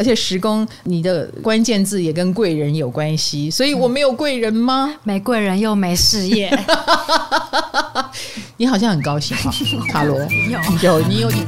[0.00, 4.94] 而且十宫你的关键字也跟贵人有关系，所以我没有贵人吗？
[5.02, 6.50] 没贵人又没事业，
[8.56, 9.52] 你好像很高兴哈，
[9.92, 10.18] 卡罗
[10.48, 11.46] 有有你有点。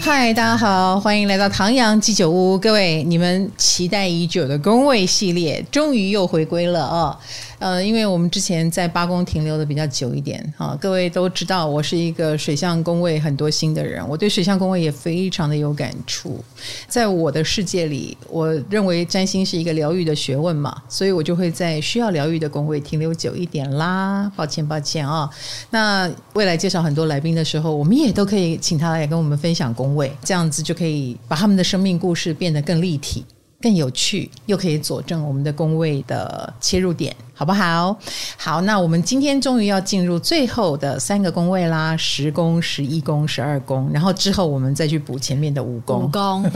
[0.00, 7.14] 嗨，大家好，欢迎来到唐阳鸡酒屋，各位，你们期待已久的宫位系列终于又回归了哦。
[7.58, 16.42] 呃，因为我们之前在八宫停留的比较久一点，哈，各位都知道我是一个水象宫位很多星的人，我对水象宫位也非常的有感触。
[16.86, 24.30] 在我的世界里，我认为占星是一个疗愈的学问嘛，所以我就会在需要疗愈的宫位停留久一点啦。
[24.36, 25.28] 抱歉，抱歉啊。
[25.70, 33.24] 那未来介绍很多来宾的时候，我们也都可以请他来跟我们分享宫位，这样子就可以把他们的生命故事变得更立体。
[33.60, 37.96] 更有趣，又可以佐证我们的宫位的切入点，好不好？
[38.36, 46.04] 好，那我们今天终于要进入最后的三个宫位啦，十宫、十一宫、十二宫，然后之后我们再去补前面的五宫。
[46.04, 46.48] 五宫，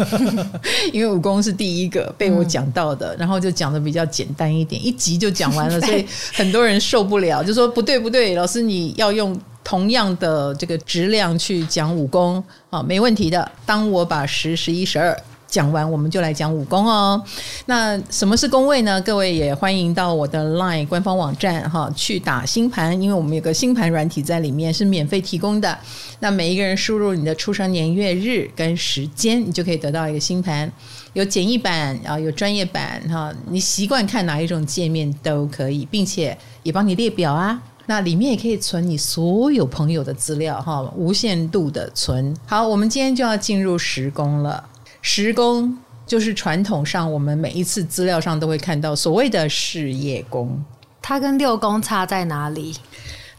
[0.93, 13.51] 因为五宫是第一个被我讲到的，嗯、然后就讲的比较简单一点，一集就讲完了， 所以很多人受不了，就说不对不对，老师你要用同样的这个质量去讲五宫啊，没问题的。
[13.67, 15.21] 当我把十、十一、十二。
[15.53, 17.23] 讲完，我们就来讲五宫哦。
[17.67, 18.99] 那什么是宫位呢？
[19.03, 25.79] 各位也欢迎到我的 LINE 官方网站哈去打星盘，因为我们有个星盘软体在里面是免费提供的。
[26.21, 30.73] 那每一个人输入你的出生年月日跟时间，你就可以得到一个星盘。
[31.13, 33.31] 有简易版啊，有专业版哈。
[33.51, 37.63] 你习惯看哪一种界面都可以，并且也帮你列表啊。
[37.85, 42.35] 那里面也可以存你所有朋友的资料哈，无限度的存。
[42.47, 44.65] 好，我们今天就要进入时宫了。
[45.03, 50.65] 十宫就是传统上我们每一次资料上都会看到所谓的事业宫，
[51.03, 52.75] 它跟六宫差在哪里？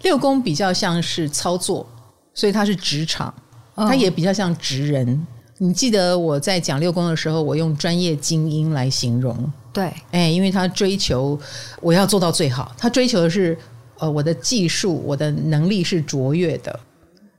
[0.02, 1.88] 六宫比较像是操作，
[2.34, 3.34] 所以它是职场，
[3.76, 5.08] 它也比较像职人。
[5.08, 5.18] 哦、
[5.60, 11.40] 你记得我在讲六宫的时候，我用专业精英来形容，对，哎，因为他追求
[11.80, 13.58] 我要做到最好，他追求的是
[14.00, 16.80] 呃我的技术，我的能力是卓越的，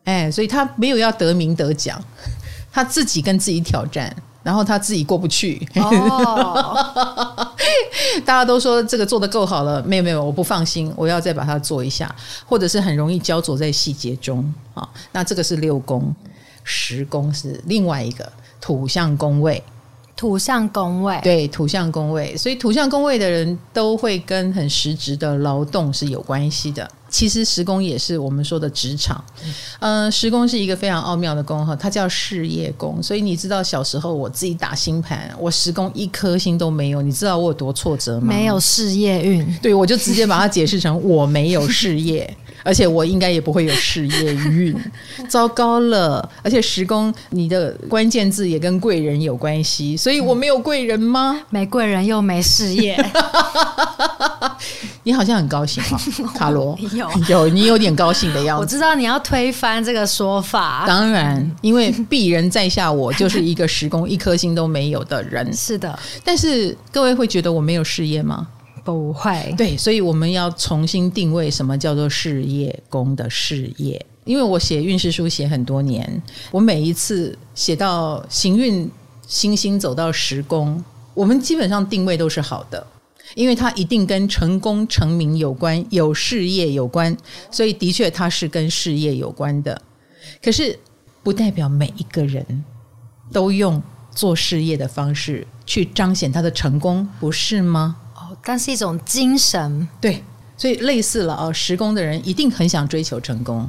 [0.04, 2.02] 哎，所以他没有要得名得奖。
[2.74, 4.12] 他自己跟自己挑战，
[4.42, 5.64] 然后他自己过不去。
[5.76, 7.46] 哦、
[8.26, 12.12] 大家都说这个做的够好了，没有没有，我不放心，我要再把它做一下，
[12.44, 14.88] 或者是很容易焦灼在细节中啊。
[15.12, 16.12] 那这个是六宫，
[16.64, 18.28] 十宫是另外一个
[18.60, 19.62] 土象宫位，
[20.16, 26.90] 土象宫位对土象宫位，所以土象宫位的人都会跟很实质的劳动是有关系的。
[27.14, 29.25] 其实时宫也是我们说的职场，
[29.78, 33.00] 嗯、呃，十宫是一个非常奥妙的宫哈，它叫事业宫。
[33.00, 38.26] 所以你知道小时候我自己打星盘，我时宫一颗星都没有，你知道我有多挫折吗？
[38.26, 42.36] 没有事业运，对，我就直接把它解释成我没有事业。
[42.64, 44.75] 而且我应该也不会有事业运，
[45.28, 46.28] 糟糕了！
[46.42, 51.41] 而且十宫你的关键字也跟贵人有关系，所以我没有贵人吗？
[51.50, 52.97] 没贵人又没事业，
[55.04, 58.62] 你好像很高兴哈、哦， 卡罗有有你有点高兴的样子。
[58.62, 65.52] 我知道你要推翻这个说法，当然，因为鄙人在下，我就是一个十宫一颗星都没有的人。
[65.52, 68.46] 是的，但是各位会觉得我没有事业吗？
[68.84, 74.04] 不会，对，所以我们要重新定位什么叫做事业宫的事业。
[74.24, 78.90] 因为我写运势书写很多年，我每一次写到行运
[79.26, 80.82] 星星走到十宫，
[81.14, 82.86] 我们基本上定位都是好的，
[83.34, 87.14] 因为它一定跟成功成名有关，有事业有关，
[87.50, 89.80] 所以的确它是跟事业有关的。
[90.42, 90.78] 可是
[91.22, 92.64] 不代表每一个人
[93.32, 97.96] 都用做事业的方式去彰显他的成功，不是吗？
[98.44, 100.22] 但是一种精神，对，
[100.56, 101.53] 所以类似了哦。
[101.53, 103.69] 十宫的人一定很想追求成功，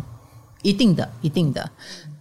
[0.61, 1.71] 一定的，一定的。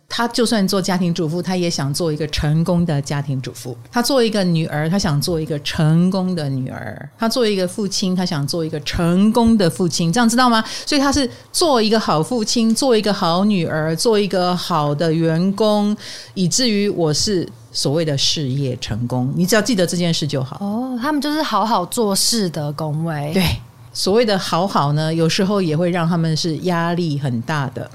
[0.09, 3.77] 他就算做家庭主妇，他也想做一个成功的家庭主妇。
[3.91, 7.09] 他做一个女儿，他想做一个成功的女儿。
[7.19, 10.13] 他做一个父亲，他想做一个成功的父亲。
[10.13, 10.63] 这样知道吗？
[10.87, 15.97] 所以他是做一个好父亲，做一个好女儿，做一个好的员工，
[16.35, 17.49] 以至于我是。
[17.77, 20.59] 所谓的事业成功，你只要记得这件事就好。
[20.61, 23.33] 哦，他们就是好好做事的工位。
[23.35, 23.45] 对，
[23.93, 27.91] 所谓的好好呢，有时候也会让他们是压力很大的。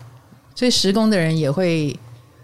[0.60, 1.98] 所以十宫的人也会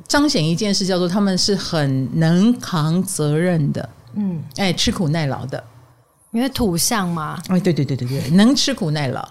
[0.08, 3.90] 彰显一件事，叫做他们是很能扛责任的。
[4.16, 5.62] 嗯，哎，吃苦耐劳的。
[6.32, 9.28] 因为土象嘛，哎，对对对对对，能吃苦耐劳，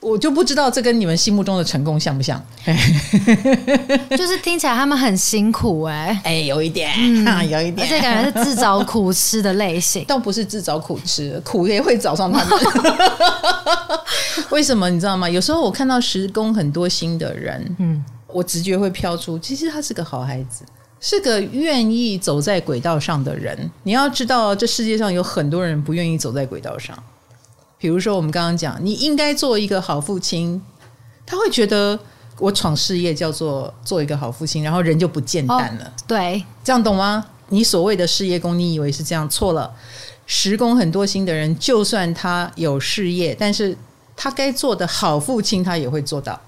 [0.00, 2.40] 我就不知道这跟你们心目中的成功像不像？
[4.16, 12.58] 就是听起来他们很辛苦哎，哎，有一点，嗯、有一点，而且感觉是自找苦吃的类型， 倒不是自找苦吃，苦也会找上他们。
[14.50, 15.28] 为什么你知道吗？
[15.28, 20.64] 有时候我看到十宫很多新的人，嗯，我直觉会飘出，其实他是个好孩子，
[21.00, 23.70] 是个愿意走在轨道上的人。
[23.82, 26.96] 你要知道，这世界上有很多人不愿意走在轨道上。
[27.78, 30.60] 比如说，我们刚刚讲，你应该做一个好父亲，
[31.24, 31.98] 他会觉得
[32.38, 35.84] 我闯事业叫做做一个好父亲，然后人就不见淡了。
[35.84, 37.24] 哦、对，这样懂吗？
[37.50, 39.72] 你所谓的事业宫，你以为是这样，错了。
[40.26, 43.74] 十宫很多心的人，就算他有事业，但是
[44.14, 46.38] 他该做的好父亲，他也会做到。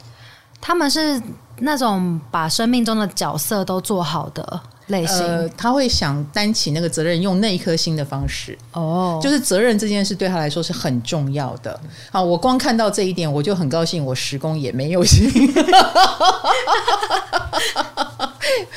[0.61, 1.23] 他们是
[1.61, 4.61] 那种把生命中的角色都做好的
[4.91, 8.57] 类型，呃，他会想担起那个责任，用那一颗心的方式。
[8.73, 11.81] 哦，就是责任这件事对他来说是很重要的。
[12.11, 15.31] 好，我光看到这一点，我就很高兴，我十宫也没有心。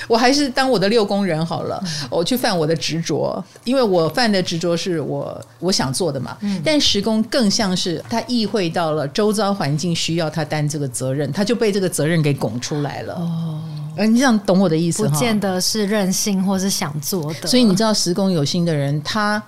[0.07, 6.37] 我还是当我的六宫人好了，我去犯我的执着，因为我犯的执着是我我想做的嘛。
[6.41, 13.15] 嗯但时宫更像是他意会到了周遭环境需要他担这个责任，他就被这个责任给拱出来了。
[13.15, 13.52] 哦，
[13.97, 15.07] 你这样懂我的意思？
[15.07, 17.47] 不见得是任性或是想做的。
[17.47, 19.41] 所以你知道十宫有心的人，他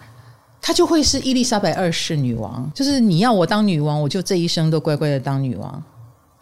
[0.62, 5.84] 他就会是伊丽莎白二世女王，就是你要我当女王，我就这一生都乖乖的当女王。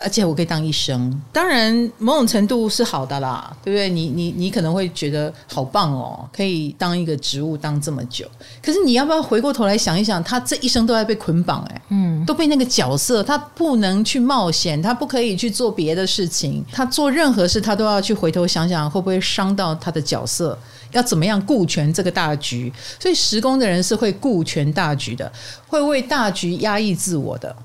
[0.03, 3.89] 而且我可以当医生，当然某种程度是好的啦，对不对？
[3.89, 8.29] 你你你可能会觉得好棒哦，可以当一个职务当这么久。
[8.61, 20.59] 可是你要不要回过头来想一想，他这一生都在被捆绑，哎，嗯，都被那个角色，他不能去冒险，他不可以去做别的事情，他做任何事他都要去回头想想会不会伤到他的角色，
[20.91, 22.71] 要怎么样顾全这个大局。
[22.99, 25.31] 所以时工的人是会顾全大局的，
[25.65, 27.55] 会为大局压抑自我的，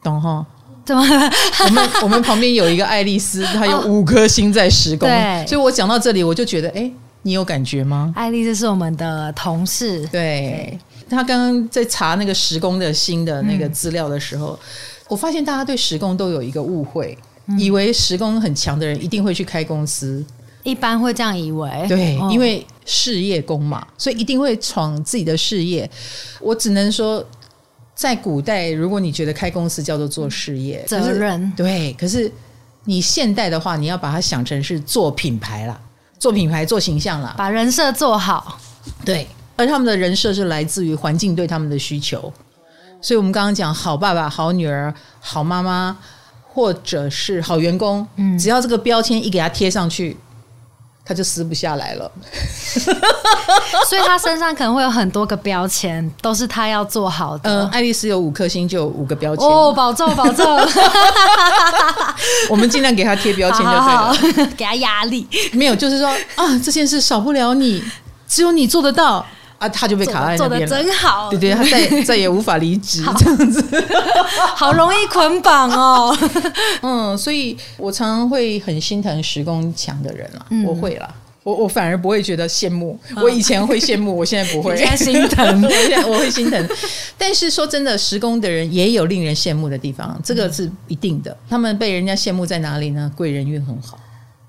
[0.00, 0.46] 懂哈？
[0.90, 1.04] 怎么？
[1.64, 6.90] 我们我们旁边有一个爱丽丝，她有五颗星在十宫，对，所以我讲到这里，我就觉得，哎，
[7.22, 8.12] 你有感觉吗？
[8.16, 10.76] 爱丽丝是我们的同事，对，
[11.08, 14.58] 她刚刚在查那个施工的新的那个资料的时候，嗯、
[15.10, 17.16] 我发现大家对施工都有一个误会，
[17.46, 20.24] 嗯、以为施工很强的人一定会去开公司，
[20.64, 25.88] 一般会这样以为，对，哦、因为事业工嘛，所以一定会闯自己的事业。
[26.40, 27.24] 我只能说。
[28.00, 32.32] 在古代，如果你觉得开公司叫做做事业，责任对，可是
[32.84, 35.78] 你现代的话，你要把它想成是做品牌啦，
[36.18, 38.58] 做品牌、做形象啦，把人设做好。
[39.04, 42.32] 对，而他们的人设是来自于环境对他们的需求，
[43.02, 45.94] 所以我们刚刚讲好爸爸、好女儿、好妈妈，
[46.48, 50.16] 或者是好员工，嗯，只要这个标签一给他贴上去。
[51.10, 52.08] 他就撕不下来了，
[53.88, 57.50] 所以他身上可能会有很多个标签，都是他要做好的。
[57.50, 60.46] 嗯，爱丽丝有五颗星，就有五个标签哦，保重保重。
[62.48, 64.14] 我们尽量给他贴标签就对了，好好
[64.56, 65.26] 给他压力。
[65.50, 67.82] 没有，就是说啊，这件事少不了你，
[68.28, 69.26] 只有你做得到。
[69.60, 70.66] 啊，他就被卡在那边了。
[70.66, 73.62] 做的真好，对对，他再 再也无法离职，这样子，
[74.56, 76.16] 好容易捆绑哦。
[76.80, 80.46] 嗯，所以我常常会很心疼时工强的人了。
[80.48, 82.98] 嗯、我会啦，我我反而不会觉得羡慕。
[83.16, 84.74] 我以前会羡慕，我现在不会。
[84.74, 86.68] 现在心疼，我现在我会心疼。
[87.18, 91.36] 但是说真的，时工的人也有令人羡慕的地方，这个是一定的。
[91.50, 93.12] 他们被人家羡慕在哪里呢？
[93.14, 93.98] 贵人运很好。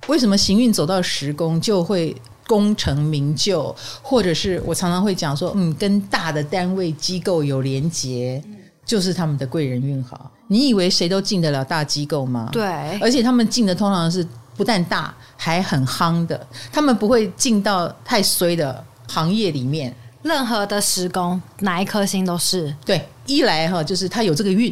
[0.07, 2.15] 为什么行运走到时工就会？
[2.51, 8.43] 功成名就，或者是我常常会讲说，嗯，跟大的单位机构有连结，
[8.83, 10.29] 就是他们的贵人运好。
[10.47, 12.49] 你以为谁都进得了大机构吗？
[12.51, 12.65] 对，
[12.99, 14.27] 而且他们进的通常是
[14.57, 16.45] 不但大，还很夯的。
[16.73, 19.95] 他们不会进到太衰的行业里面。
[20.23, 23.01] 任何的时工，哪一颗星都是对。
[23.27, 24.69] 一来哈，就是他有这个运；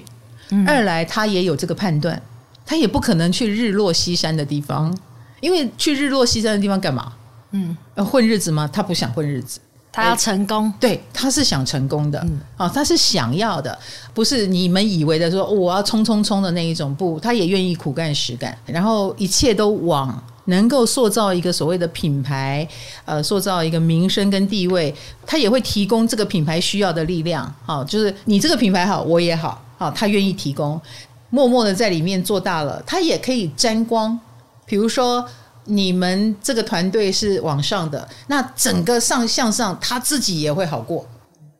[0.49, 2.21] 嗯、二来他也有这个判断，
[2.65, 4.93] 他也不可能去日落西山的地方，
[5.39, 7.13] 因为去日落西山的地方干嘛？
[7.51, 7.75] 嗯，
[8.05, 8.69] 混日子吗？
[8.71, 9.59] 他不想混日子，
[9.91, 10.71] 他要成功。
[10.79, 12.19] 对，他是想成功的。
[12.19, 13.75] 嗯，哦，他是想要的，
[14.13, 16.93] 不是你们以为的说我要冲冲冲的那一种。
[16.93, 22.67] 不，他也愿意苦干实干，然后一切都往能够塑造一个所谓的品牌，
[23.05, 24.93] 呃，塑造一个名声跟地位。
[25.25, 27.51] 他也会提供这个品牌需要的力量。
[27.65, 29.59] 好，就是你这个品牌好，我也好。
[29.79, 30.79] 好，他愿意提供，
[31.31, 34.19] 默默的在里面做大了，他也可以沾光。
[34.67, 35.25] 比如说。
[35.69, 41.05] 你们这个团队是往上的，那整个上向上，他自己也会好过。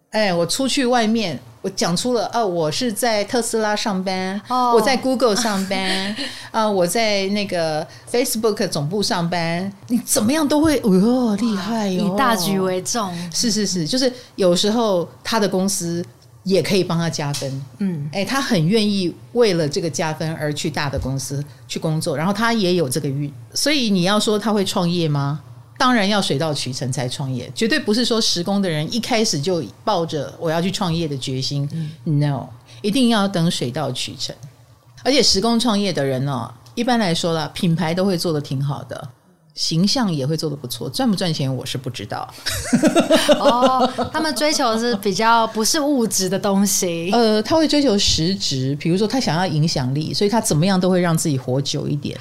[0.10, 6.16] 哎，我出去外面，我讲出了，哦，我是在特斯拉上班，哦，我在 Google 上班，
[6.50, 16.04] 啊，我在那个 Facebook 总部上班，你怎么样都会，哦哟，厉害哟，以大局为重，是是是，就是有时候他的公司。
[16.44, 25.42] 也可以帮他加分，嗯，哎，他很愿意为了这个加分而去大的公司去工作，然后他也有这个运，所以你要说他会创业吗？
[25.78, 32.48] 当然要水到渠成才创业，绝对不是说施工的人一开始就抱着我要去创业的决心，嗯，no，
[32.82, 34.36] 一定要等水到渠成，
[35.04, 36.54] 而且施工创业的人呢、哦。
[36.76, 39.10] 一般来说啦，品牌都会做得挺好的。
[39.60, 42.26] 形象也会做得不错，赚不赚钱我是不知道。
[43.38, 47.10] 哦，他们追求的是比较不是物质的东西。
[47.12, 52.18] 呃，他会追求实质，比如说他想要影响力，所以他怎么样都会让自己活久一点。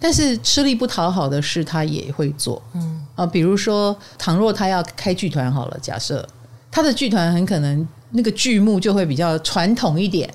[0.00, 2.60] 但是吃力不讨好的事，他也会做。
[2.74, 6.28] 嗯啊，比如说，倘若他要开剧团好了，假设
[6.72, 10.28] 他的剧团很可能那个剧目就会比较传统一点，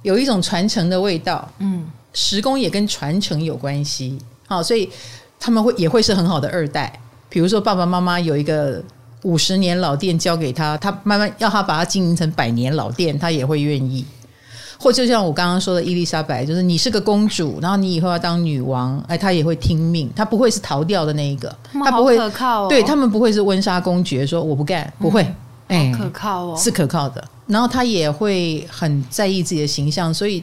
[0.00, 1.46] 有一种传承的味道。
[1.58, 4.18] 嗯，时工也跟传承有关系。
[4.46, 4.88] 好，所以。
[5.44, 6.90] 他们会也会是很好的二代，
[7.28, 8.82] 比如说爸爸妈妈有一个
[9.24, 14.06] 五十年老店交给他，他慢慢要他把它经营成百年老店，他也会愿意。
[14.78, 25.20] 或就像我刚刚说的伊丽莎白，就是你是个公主，然后你以后要当女王，哎，他也会听命，他不会是逃掉的那一个，他不会可靠、哦，对他们不会是温莎公爵说我不干，不会，
[25.68, 27.22] 哎、嗯，可靠哦，是可靠的。
[27.46, 30.42] 然后他也会很在意自己的形象，所以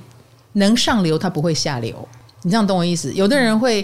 [0.54, 2.08] 能上流他不会下流，
[2.44, 3.12] 你这样懂我意思？
[3.16, 3.84] 有的人会。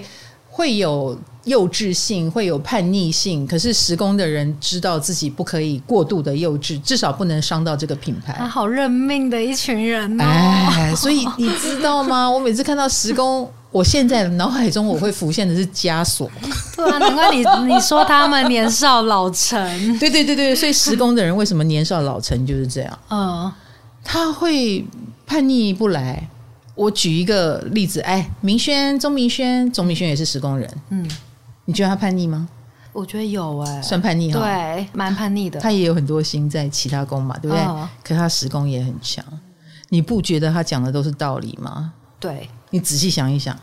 [0.58, 8.34] 会有幼稚性，会有叛逆性，可是时工的人知道自己不可以过度的幼稚，至少不能伤到这个品牌。
[8.40, 10.24] 他好认命的一群人哦！
[10.24, 12.26] 哎，所以你知道吗？
[12.28, 16.28] 我每次看到时工，我现在脑海中我会浮现的是枷锁。
[16.76, 19.64] 对啊，难怪你你说他们年少老成。
[20.00, 23.00] 对对对对，所以时工的人为什么年少老成就是这样？
[23.12, 23.52] 嗯，
[24.04, 24.84] 他会
[25.28, 26.28] 叛逆不来。
[26.78, 31.10] 我举一个例子，哎，明轩，钟明轩，钟明轩也是时工人，嗯，
[31.66, 32.48] 你觉得他叛逆吗？
[32.94, 35.60] 我觉得有哎、欸，算叛逆哈，对，蛮叛逆的。
[35.60, 37.64] 他也有很多心在其他工嘛，对不对？
[37.66, 39.26] 哦、可是他时工也很强，
[39.90, 41.94] 你不觉得他讲的都是道理吗？
[42.20, 43.58] 对，你仔细想一想，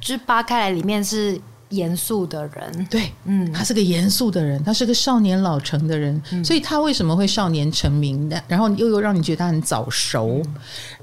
[0.00, 8.42] 就是扒开来里面是严肃的人，对，嗯，他是个严肃的人，他是个少年老成的人，嗯、所以他为什么会少年成名的？
[8.48, 10.54] 然后又又让你觉得他很早熟，嗯、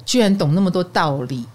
[0.05, 1.45] 居然懂那么多道理。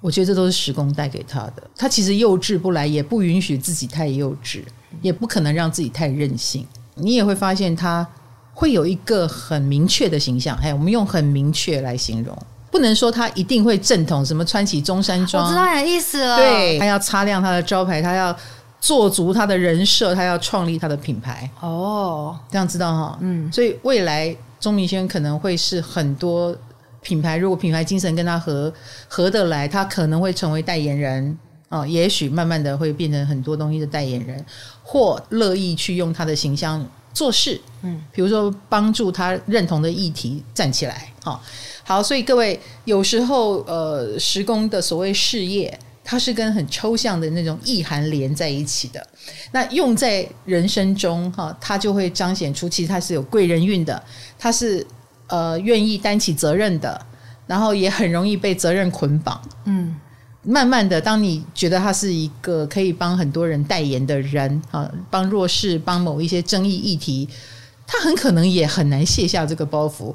[0.00, 1.62] 我觉得这都是时光带给他的。
[1.76, 4.62] 他其实幼稚不来，也不允许自己太幼稚，
[5.00, 6.66] 也不可能让自己太任性。
[6.96, 8.04] 你也会发现他
[8.52, 10.56] 会有一个很明确的形象。
[10.58, 12.36] 哎，我们用很明确来形容，
[12.72, 15.44] 不能说他一定会正统，什么穿起中山装。
[15.44, 16.36] 我知道你的意思了。
[16.36, 18.36] 对，他要擦亮他的招牌，他要
[18.80, 21.48] 做足他的人设，他要创立他的品牌。
[21.60, 23.18] 哦，这样知道哈？
[23.20, 26.56] 嗯，所以未来钟明轩可能会是很多。
[27.04, 28.72] 品牌如果品牌精神跟他合
[29.08, 31.36] 合得来，他可能会成为代言人
[31.68, 34.46] 哦，也许慢慢的会变成很多东西的代言人，
[34.84, 41.40] 或乐意去用他的形象做事，嗯，比如说帮助他认同的议题站起来，好、哦，
[41.84, 49.06] 好，所以各位有时候呃，十宫的所谓事业，它是跟很抽象的那种意涵连在一起的，
[49.52, 54.02] 那用在人生中哈、哦，它就会彰显出其实它是有贵人运的，
[54.38, 54.86] 它是。
[55.28, 57.06] 呃，愿意担起责任的，
[57.46, 59.40] 然后也很容易被责任捆绑。
[59.64, 59.96] 嗯，
[60.44, 67.28] 慢慢的，当你觉得他是一个可以帮很多人代言的人啊，帮弱势，帮某一些争议议题，
[67.86, 70.12] 他很可能也很难卸下这个包袱，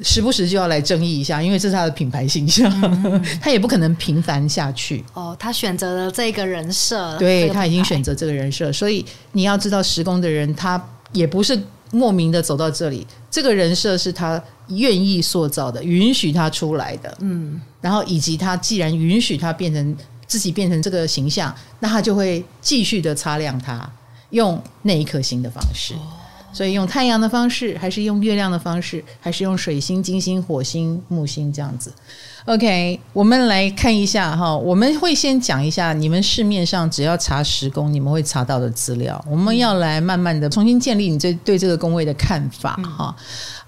[0.00, 5.04] 时不时就要来争议一下，因为这是他的品牌形象，嗯、 他也不可能平凡下去。
[5.12, 14.40] 哦，他选择了这个人设，对，他已经选择这个人设，所以你要知道，十宫的人他也不是莫名的走到这里，这个人设是他。
[14.68, 19.94] 愿意塑造的，允许他出来的，嗯，然后以及他既然允许他变成
[20.26, 23.86] 自己变成这个形象，那他就会继续的擦亮它，
[24.30, 25.92] 用那一颗星的方式，
[26.50, 31.92] 所以用太阳的方式，还是用月亮的方式，还是用水星、金星、火星、木星这样子。
[32.46, 39.22] OK，我们来看一下哈，我们会先讲一下你们市面上只要查十宫，你们会查到的资料。
[39.30, 43.14] 我们要来慢慢的重新建立你这对这个宫位的看法哈。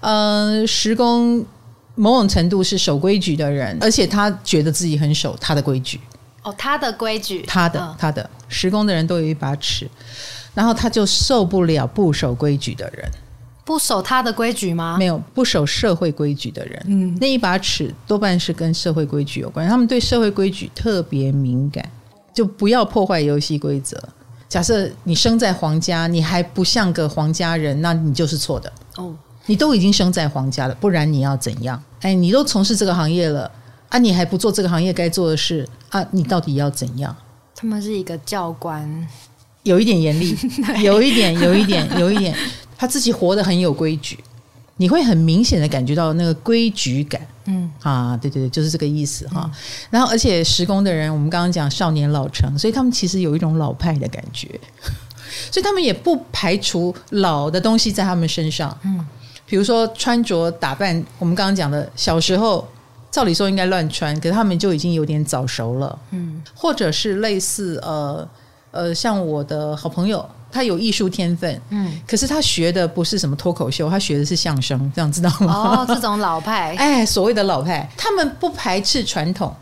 [0.01, 1.45] 嗯、呃，十宫
[1.97, 5.99] 某种程度是守规矩的人，而且他觉得自己很守他的规矩。
[6.43, 9.89] 哦，他的规矩，他的他的施工的人都有一把尺，
[10.53, 13.09] 然后他就受不了不守规矩的人。
[13.65, 14.95] 不守他的规矩吗？
[14.97, 19.67] 没有，不守社会规矩的人，嗯，那一把尺多半是跟社会规矩有关。
[19.67, 21.83] 他们对社会规矩特别敏感，
[22.33, 24.01] 就不要破坏游戏规则。
[24.47, 28.71] 假设你生在皇家，你还不像个皇家人，那你就是错的。
[28.95, 29.13] 哦，
[29.47, 31.81] 你都已经生在皇家了，不然你要怎样？
[32.01, 33.51] 哎，你都从事这个行业了
[33.89, 36.05] 啊，你还不做这个行业该做的事啊？
[36.11, 37.15] 你到底要怎样？
[37.55, 39.07] 他们是一个教官，
[39.63, 40.37] 有一点严厉，
[40.83, 42.35] 有一点，有一点，有一点。
[42.77, 44.23] 他自己活得很有规矩，
[44.75, 47.19] 你会很明显的感觉到那个规矩感。
[47.45, 49.49] 嗯啊，对对对，就是这个意思哈。
[49.51, 49.51] 嗯、
[49.89, 54.47] 然后，而且时工的人，我们刚刚讲少年老成，所以他们其实有一种老派的感觉，
[55.49, 58.77] 所以他们也不排除老的东西在他们身上。
[58.83, 59.03] 嗯，
[59.47, 62.67] 比如说穿着打扮，我们刚刚讲的小时候
[63.09, 65.97] 照理说应该乱穿，可是他们就已经有点早熟了。
[66.11, 68.27] 嗯，或者是类似呃
[68.71, 75.81] 呃，像我的好朋友，他有艺术天分，嗯，可是他学的不是什么脱口秀，他学的是相声，这样知道吗？
[75.81, 79.55] 哦，这种老派， 哎，所谓的老派，他们不排斥传统。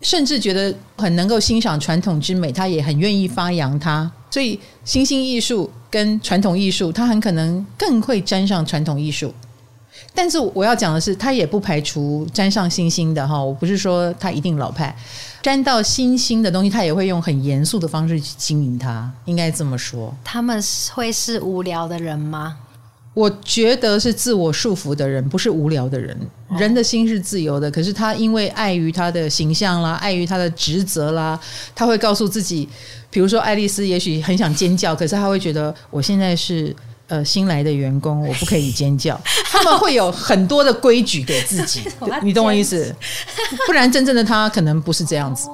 [0.00, 4.10] 甚至觉得很能够欣赏传统之美，他也很愿意发扬它。
[4.30, 9.34] 所以新兴艺术跟传统艺术，他很可能更会沾上传统艺术。
[10.14, 13.42] 但是我要讲的是，他也不排除沾上新兴的哈。
[13.42, 14.96] 我不是说他一定老派，
[15.42, 19.10] 沾到新兴的东西，他也会用很严肃的方式去经营它。
[19.26, 20.62] 应该这么说，他们
[20.94, 22.56] 会是无聊的人吗？
[23.12, 26.16] 我觉得是自我束缚的人，不是无聊的人。
[26.58, 31.38] 人的心是自由的，可是他因为碍于他的形象啦，碍于他的职责啦，
[31.74, 32.68] 他会告诉自己，
[33.10, 36.74] 比如说爱丽丝也许很想尖叫，可是他会觉得我现在是
[37.08, 39.20] 呃新来的员工，我不可以尖叫。
[39.50, 41.82] 他们会有很多的规矩给自己，
[42.22, 42.94] 你懂我意思？
[43.66, 45.48] 不然真正的他可能不是这样子。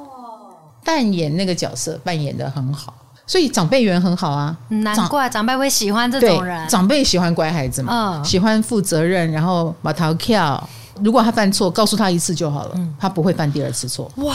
[0.85, 2.95] 扮演那个角色扮演的很好。
[3.27, 6.69] 所以长辈缘很好啊，难怪长辈会喜欢这种人。
[6.69, 10.69] 长辈喜欢乖孩子嘛，嗯、喜欢负责任，然后把头跳。
[11.03, 14.11] 如果他犯错，告诉他一次就好了，嗯、他不会犯第二次错。
[14.17, 14.35] 哇，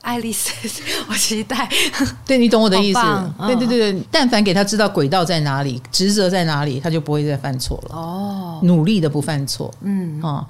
[0.00, 0.50] 爱丽丝，
[1.10, 1.68] 我期待。
[2.24, 3.00] 对，你懂我的意思？
[3.02, 7.96] 嗯、对对对对，但凡给他知道轨道在哪里，职责在哪里，他就不会再犯错了。
[7.96, 9.72] 哦，努力的不犯错。
[9.82, 10.46] 嗯啊。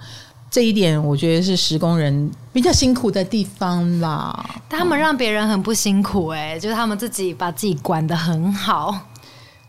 [0.55, 4.61] 这一点我觉得是施工人比较辛苦的地方啦。
[4.69, 8.97] 他们让别人很不辛苦哎、欸，就是他们自己把自己管得很好，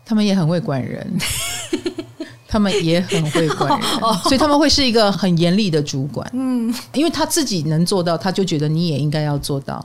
[0.04, 1.18] 他们也很会管人，
[2.46, 3.90] 他们也很会管人，
[4.22, 6.30] 所以他们会是一个很严厉的主管。
[6.32, 9.84] 嗯，因为他自己能做到，他就觉得你也应该要做到。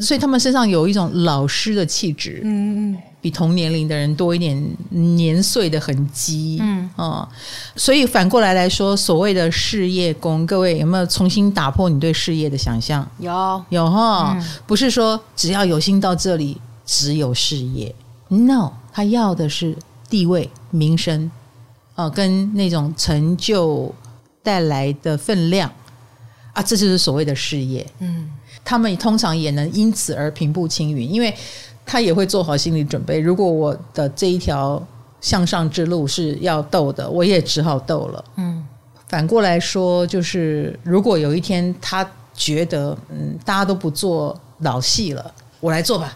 [0.00, 6.88] 所以他们身上有一种老师的气质，嗯嗯，比同年龄的人多一点年岁的痕迹，嗯。
[6.96, 7.28] 哦，
[7.76, 13.08] 所以反过来来说，所谓的事业工，各位有没有重新打破你对事业的想象？
[13.18, 13.64] 有。
[13.70, 17.94] 有哈，嗯、不是说只要有心到这里只有事业
[18.28, 19.76] ，no，他要的是
[20.08, 21.30] 地位、名声，
[21.94, 23.94] 哦，跟那种成就
[24.42, 25.70] 带来的分量。
[26.52, 28.30] 啊，这就是所谓的事业，嗯。
[28.68, 31.34] 他们通常也能因此而平步青云，因为
[31.86, 33.18] 他也会做好心理准备。
[33.18, 34.86] 如果我的这一条
[35.22, 38.22] 向上之路是要斗的，我也只好斗了。
[38.36, 38.62] 嗯，
[39.08, 46.14] 反过来说，就是如果有一天他觉得，嗯，大家都不做老戏了，我来做吧，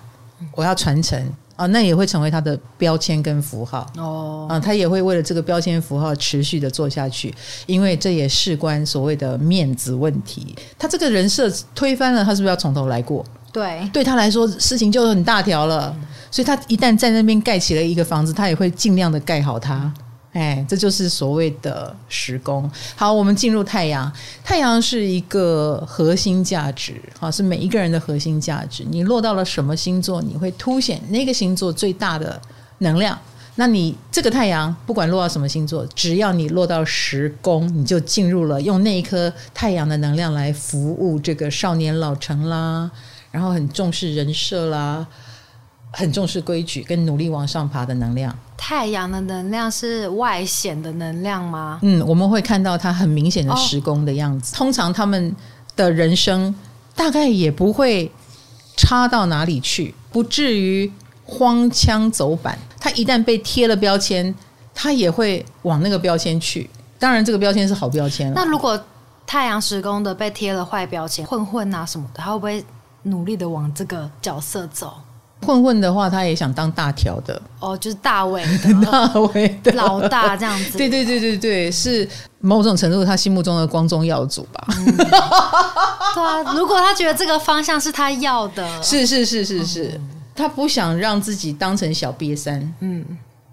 [0.55, 1.19] 我要传承。
[1.57, 4.47] 啊，那也会成为他的标签跟符号哦。
[4.49, 7.35] 啊，他也会为了这个标签符号持续的做下去，
[7.67, 10.55] 因为这也事关所谓的面子问题。
[10.79, 13.25] 他这个人设推翻了，他是不是要从头来过？
[13.53, 15.95] 对，对他来说事情就很大条了。
[15.97, 19.93] 嗯，所以他一旦在那边盖起了一个房子，他也会尽量的盖好它。
[20.33, 22.71] 哎，这就是所谓的时工。
[22.97, 24.11] 好，我们进入太阳。
[24.43, 28.83] 太阳是一个核心价值，好，是每一个人的核心价值。
[28.89, 32.41] 你落到了什么星座，你会凸显那个星座最大的
[32.79, 33.19] 能量。
[33.57, 42.91] 那你这个太阳，不管落到什么星座，只要你落到时工，你就进入了用那一颗太阳的能量来服务这个少年老成啦，
[43.31, 45.07] 然后很重视人设啦。
[45.93, 48.37] 很重视规矩跟努力往上爬的能量。
[48.57, 51.79] 太阳的能量是外显的能量吗？
[51.83, 54.55] 嗯，我们会看到它很明显的时工的样子。
[54.55, 55.35] 哦、通常他们
[55.77, 56.55] 的人生
[56.95, 58.11] 大概也不会
[58.77, 60.91] 差到哪里去，不至于
[61.25, 62.59] 荒腔走板。
[62.79, 64.35] 他一旦被贴了标签，
[64.75, 66.69] 他也会往那个标签去。
[66.99, 68.33] 当然，这个标签是好标签。
[68.35, 68.81] 那如果
[69.27, 72.65] 太阳时工的被贴了坏标签，混混啊什么的，他会不会
[73.03, 74.95] 努力的往这个角色走？
[75.45, 78.45] 混混的话，他也想当大条的哦，就是大尾
[78.85, 80.79] 大伟的老大这样子。
[80.79, 82.09] 对对对对对，是
[82.41, 84.67] 某种程度他心目中的光宗耀祖吧？
[84.79, 92.73] 嗯、 对啊，如果他觉得这个方向是他要的，是是是是是，嗯、他不想让自己当成小瘪三。
[92.81, 93.05] 嗯。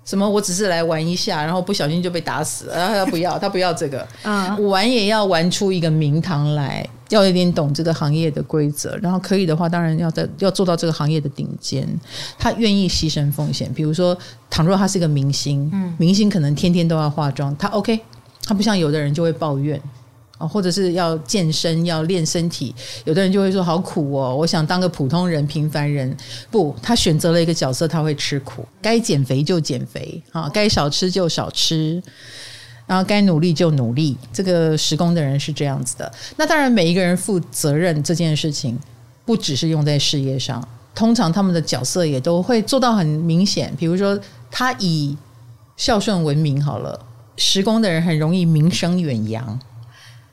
[0.09, 0.27] 什么？
[0.27, 2.75] 我只是来玩一下，然后不小心就被打死了。
[2.75, 4.07] 然 后他不要，他不要这个。
[4.23, 8.97] 嗯，玩也要玩出一个名堂来，要有点懂这个行业的规则。
[8.97, 11.87] 然后可以的话，当然要在要做到这个行业的顶尖。
[12.39, 13.71] 他愿意牺牲奉献。
[13.73, 14.17] 比如说，
[14.49, 17.99] 倘若他是一个明星，嗯，明星可能天天都要化妆，他 OK。
[18.43, 19.79] 他不像有的人就会抱怨。
[20.39, 22.73] 啊，或者是要健身，要练身体，
[23.03, 26.15] 有的人就会说好苦哦，我想当个普通人、平凡人。
[26.49, 32.01] 不，他选择了一个角色，他会吃苦，该减肥就减肥，啊，该少吃就少吃，
[32.87, 34.17] 然后该努力就努力。
[34.31, 36.09] 这个时工的人是这样子的。
[36.37, 38.79] 那当然，每一个人负责任这件事情，
[39.25, 43.73] 不只是用在事业上，通常他们的角色也都会做到很明显。
[43.77, 44.17] 比如说，
[44.49, 45.17] 他以
[45.75, 46.97] 孝顺闻名好了，
[47.35, 49.59] 时工的人很容易名声远扬。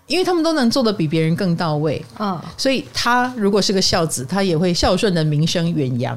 [0.06, 6.16] 因为他们都能做得比别人更到位，嗯，所以他如果是个孝子，他也会孝顺的名声远扬。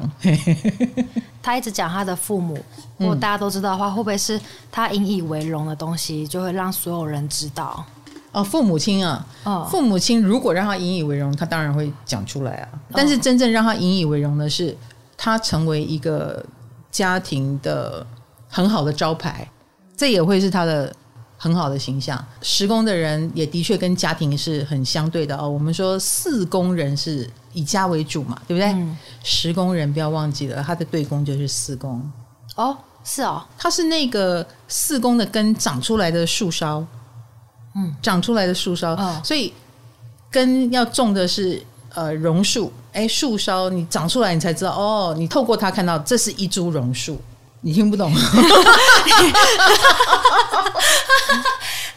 [1.42, 2.56] 他一直讲他的父母，
[2.98, 4.40] 如果大家都知道的话，会不会是
[4.72, 7.84] 他引以为荣的东西，就会让所有人知道？
[8.32, 12.70] 哦，父母亲啊，哦，父母亲如果让他引以为荣，他当然会讲出来啊。
[12.92, 14.78] 但是真正让他引以为荣的是，
[15.18, 16.46] 他成为一个
[16.92, 18.06] 家庭的
[18.48, 19.50] 很好的招牌，
[19.98, 20.94] 这也会是他的。
[21.42, 25.50] 很好的形象，十宫的人也的确跟家庭是很相对的哦。
[25.50, 28.68] 我们说四宫人是以家为主嘛，对不对？
[28.74, 32.12] 嗯、十宫人不要忘记了，他的对宫就是四宫。
[32.56, 36.86] 哦，是哦，他是那个四宫的根长出来的树梢，
[37.74, 39.54] 嗯，长出来的树梢，哦、所以
[40.30, 42.70] 根要种的是呃榕树。
[42.92, 45.16] 哎，树梢你长出来，你才知道哦。
[45.18, 47.18] 你透过它看到这是一株榕树。
[47.62, 48.12] 你听不懂？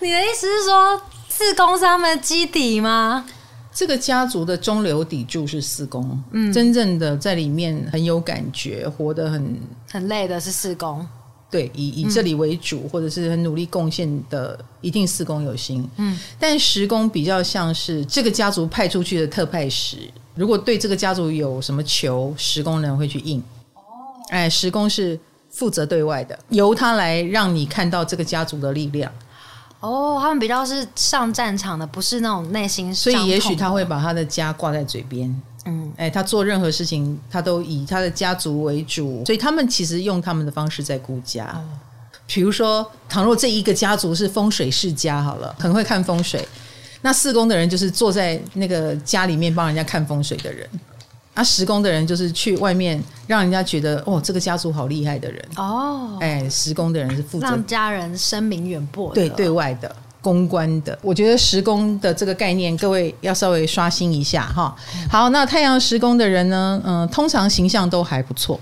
[0.00, 3.24] 你的意思是说四宫是他们的基底吗？
[3.72, 11.06] 这个家族的中流砥柱是四宫，嗯，真正的在里面很有感觉，活得很很累的是四宫。
[11.50, 15.88] 对，以以这里为主，嗯、或者是很努力贡献的，一定四宫有心。
[15.96, 19.98] 嗯，但十宫比较像是这个家族派出去的特派使，
[20.34, 23.38] 如果对这个家族有什么求，十宫人会去应。
[23.74, 23.80] 哦，
[24.30, 25.18] 哎，十宫是。
[25.52, 29.12] 负责对外的，由他来让你看到这个家族的力量。
[29.80, 32.94] 哦，他们比较是上战场的，不是那种内心。
[32.94, 35.42] 所以也许他会把他的家挂在嘴边。
[35.64, 39.24] 嗯，哎，他做任何事情，他都以他的家族为主。
[39.24, 41.44] 所以他们其实用他们的方式在顾家。
[41.46, 41.62] 哦，
[42.26, 46.46] 比如说，倘若这一个家族是风水世家，好了，很会看风水，
[47.02, 50.68] 那四宫的人就是坐在那个家里面帮人家看风水的人。
[51.34, 56.18] 啊，十宫的人就是去外面让人家觉得哦，这个家族好厉害的人哦。
[56.20, 60.98] 哎，十宫的人是负责让家人声名远播，对对外的公关的。
[61.00, 64.76] 我觉得十宫的这个概念，各位要稍微刷新一下哈。
[65.10, 68.60] 好，那太阳十宫的人呢，嗯，通常形象都还不错。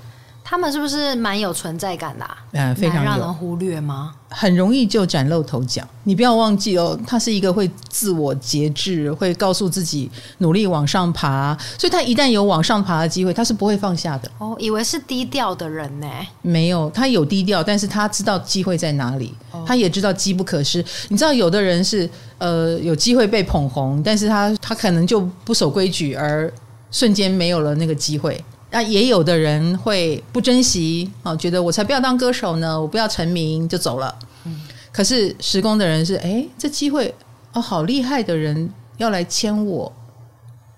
[0.51, 2.25] 他们是不是蛮有存在感的？
[2.25, 2.37] 啊？
[2.51, 4.13] 嗯，非常让人忽略吗？
[4.29, 5.81] 很容易就崭露头角。
[6.03, 11.57] 你不要忘记哦，他是一个会自我节制，会告诉自己努力往上爬。
[11.79, 14.29] 所以他一旦有往上爬的机会，他是不会放下的。
[14.39, 16.09] 哦，以为是低调的人呢？
[16.43, 19.33] 没有，他有低调，但是他知道机会在哪里，
[19.65, 20.85] 他也知道机不可失。
[21.11, 26.53] 你知道，有的人是呃有机会被捧红，但是他他可能就不守规矩，而
[26.91, 28.45] 瞬间没有了那个机会。
[28.71, 34.15] 那也有的人会不珍惜啊，觉得我才不要当歌手呢，我不要成名就走了。
[34.45, 34.61] 嗯，
[34.93, 37.15] 可是时工的人是，哎，这机会
[37.53, 39.93] 哦，好厉害的人要来牵我，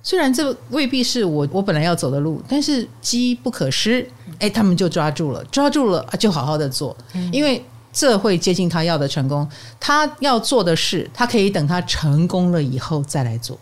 [0.02, 6.96] 虽然这未必是我我本来要走的路，但是机不可失，哎，他们就抓住了，抓住了就好好的做，
[7.31, 9.46] 因为这会接近他要的成功。
[9.78, 13.59] 他要做的事，他可以等他成功了以后再来做。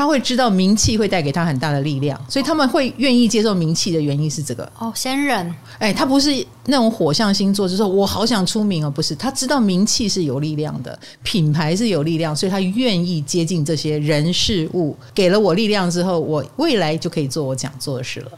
[0.00, 4.64] 他会知道名气会带给他很大的力量，所以他们会愿意接受名气的原因是这个。
[4.78, 5.54] 哦，先忍。
[5.78, 6.34] 哎，他不是
[6.64, 9.14] 那种火象星座，就是说我好想出名哦，不是。
[9.14, 14.96] 他知道名气是有力量的，品牌是有力量，所以他愿意接近这些人事物。
[15.12, 18.32] 给了我力量之后，我未来就可以做我想做的事了。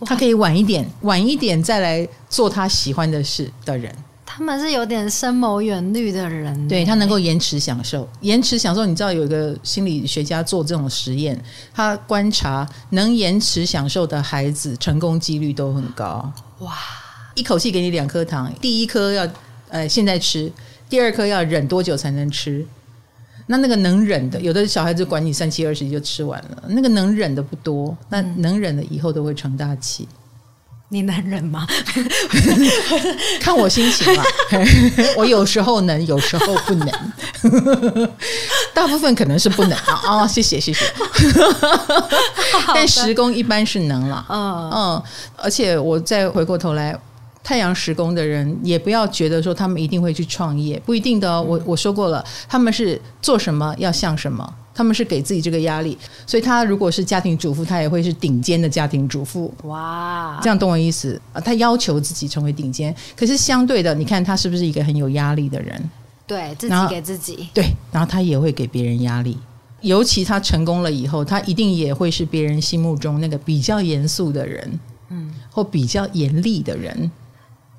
[0.00, 3.94] 他可以晚一点，晚一点再来做他喜欢的事的人。
[4.28, 8.84] 他们是有点深谋远虑的人，对，他能够延迟享受，延迟享受。
[8.84, 11.40] 你知道有一个心理学家做这种实验，
[11.72, 16.30] 他观察能延迟享受的孩子，成功几率都很高。
[16.58, 16.74] 哇！
[17.36, 19.26] 一口气给你两颗糖，第一颗要
[19.68, 20.50] 呃现在吃，
[20.90, 22.66] 第二颗要忍多久才能吃？
[23.46, 30.08] 那那个能忍的，有的小孩子管你三七二十一就吃完了，那个能忍的不多，那能忍的以后都会成大器。
[30.88, 31.66] 你能忍吗？
[33.40, 34.22] 看我心情吧。
[35.16, 36.88] 我有时候能，有时候不能。
[38.72, 40.00] 大部分可能是不能啊。
[40.06, 40.84] 哦，谢谢谢谢。
[42.74, 44.24] 但十宫一般是能了。
[44.28, 45.02] 嗯嗯，
[45.36, 46.96] 而且我再回过头来，
[47.42, 51.42] 太阳时工的人也不要觉得说他们一定会去创业，不一定的哦。
[51.42, 54.54] 我我说过了，他们是做什么要像什么。
[54.76, 59.52] 他们是给自己这个压力，所以他如果是家庭主妇，他也会是顶尖的家庭主妇。
[59.64, 61.40] 哇，这样懂我意思啊？
[61.40, 65.90] 他要求自己成为顶尖，可是相对的，你看他是不是一个很有压力的人？
[66.26, 67.48] 对，自己给自己。
[67.54, 69.38] 对，然后他也会给别人压力，
[69.80, 77.10] 尤其他成功了以后，他一定也会是别人心目中那个比较严肃的人，嗯，或比较严厉的人。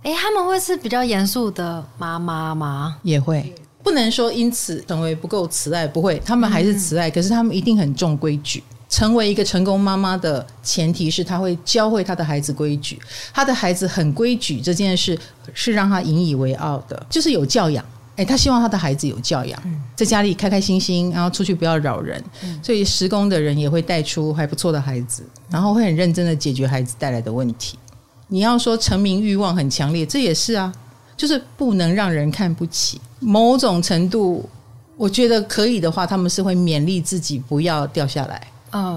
[0.02, 2.98] 哎，他们会是比较严肃的妈妈吗？
[3.04, 3.54] 也会。
[3.88, 8.62] 不能说因此成为不够慈爱，不会，他们还是慈爱，可是他们一定很重规矩。
[8.90, 13.00] 成为一个成功妈妈的前提是，他会教会他的孩子规矩。
[13.34, 15.18] 他的孩子很规矩这件事
[15.54, 17.86] 是让他引以为傲的，就是有教养。
[18.18, 19.58] 哎，他希望他的孩子有教养，
[19.96, 22.22] 在家里开开心心，然后出去不要扰人。
[22.62, 27.80] 所以施工的人也会带出还不错的孩子，然后会很认真的解决孩子带来的问题。
[28.28, 30.74] 你要说成名欲望很强烈，这也是啊，
[31.18, 33.02] 就是不能让人看不起。
[33.20, 34.48] 某种程度，
[34.96, 38.48] 我觉得可以的话，他们是会勉励自己不要掉下来，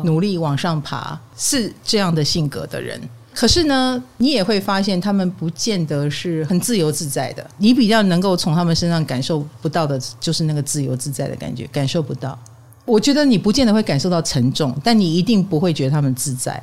[0.04, 3.00] 努力往上爬，是这样的性格的人。
[3.32, 7.48] 可是呢，你也会发现他们不见得是很自由自在的。
[7.58, 12.38] 你比较能够从他们身上感受不到的，就是那个自由自在的感觉，感受不到。
[12.84, 16.60] 我觉得你不见得会感受到沉重，但你一定不会觉得他们自在。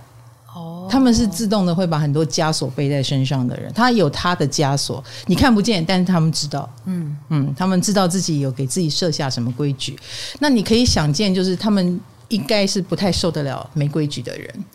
[0.87, 6.69] 哦，他们是自动的会把很多枷锁背在身上的人，他有他的枷锁，你看不见，但是他们知道。
[6.85, 9.97] 嗯嗯，他们知道自己有给自己设下什么规矩。
[10.39, 14.65] 那你可以想见，就是他们应该是不太受得了没规矩的人。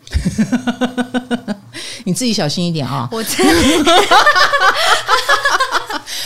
[2.05, 3.07] 你自己小心一点啊！
[3.11, 3.45] 我真
[3.83, 3.91] 的，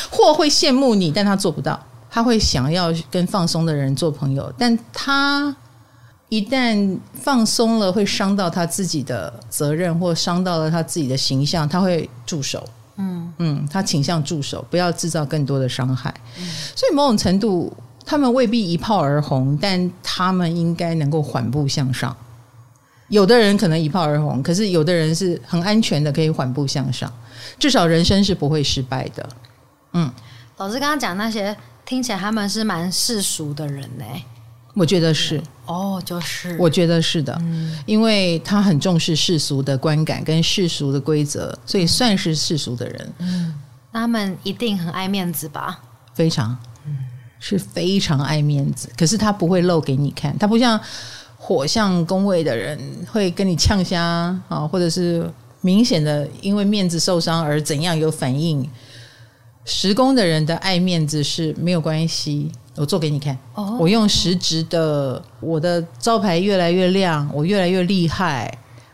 [0.09, 1.79] 或会羡慕你，但他做不到。
[2.09, 5.55] 他会想要跟放松的人做朋友，但他
[6.29, 12.67] 一旦放松了，会伤到他自己的责任，或伤到了他自己的形象，他会驻手。
[12.97, 16.13] 嗯嗯，他倾向驻手，不要制造更多的伤害。
[16.75, 17.71] 所以某种程度，
[18.05, 22.15] 他们未必一炮而红，但他们应该能够缓步向上。
[23.09, 27.09] 有的人可能一炮而红，可是有的人是很安全的，可以缓步向上，
[27.57, 29.29] 至少人生是不会失败的。
[29.93, 30.11] 嗯，
[30.57, 34.03] 老师刚刚讲那些，听起来他们是蛮世俗的人呢？
[34.77, 43.13] 我觉得是哦，就是我觉得是的，嗯，因为他很重视世俗的观感跟世俗的规则，所以算是世俗的人。
[43.19, 43.53] 嗯，
[43.91, 45.79] 他们一定很爱面子吧？
[46.13, 46.97] 非常，嗯，
[47.39, 50.79] 是非常爱面子，可是他不会露给你看，他不像。
[51.39, 52.77] 火象宫位的人
[53.09, 54.03] 会跟你呛虾
[54.49, 58.67] 啊，或者是明显的因为面子受伤而怎样有反应。
[59.69, 63.37] 十宫的人的爱面子是没有关系，我做给你看。
[63.53, 68.49] 哦，我用实质的，我的招牌越来越亮，我越来越厉害，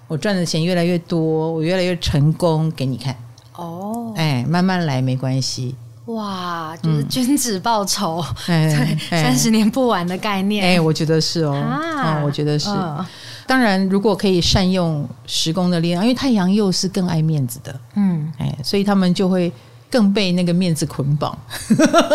[0.08, 3.16] 我赚的钱越来越多，我越来越成功，给你看。
[3.56, 5.76] 哦，哎，慢慢来没关系。
[6.08, 8.68] 哇，就是君子报仇，嗯、
[9.10, 10.66] 对，三十年不晚的概念。
[10.66, 12.68] 哎，我觉得是哦，啊、嗯，我觉得是。
[12.72, 13.06] 嗯、
[13.46, 19.50] 当然，如果可以善用时工的力量，因为太阳又是更爱面子的，嗯，哎，所以他们就会
[19.94, 21.38] 更被那个面子捆绑。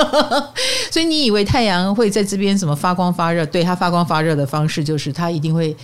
[0.91, 3.47] 所以你以为太阳会在这边什么发光发热？
[3.47, 5.77] 对，它发光发热的方式就是他一定会。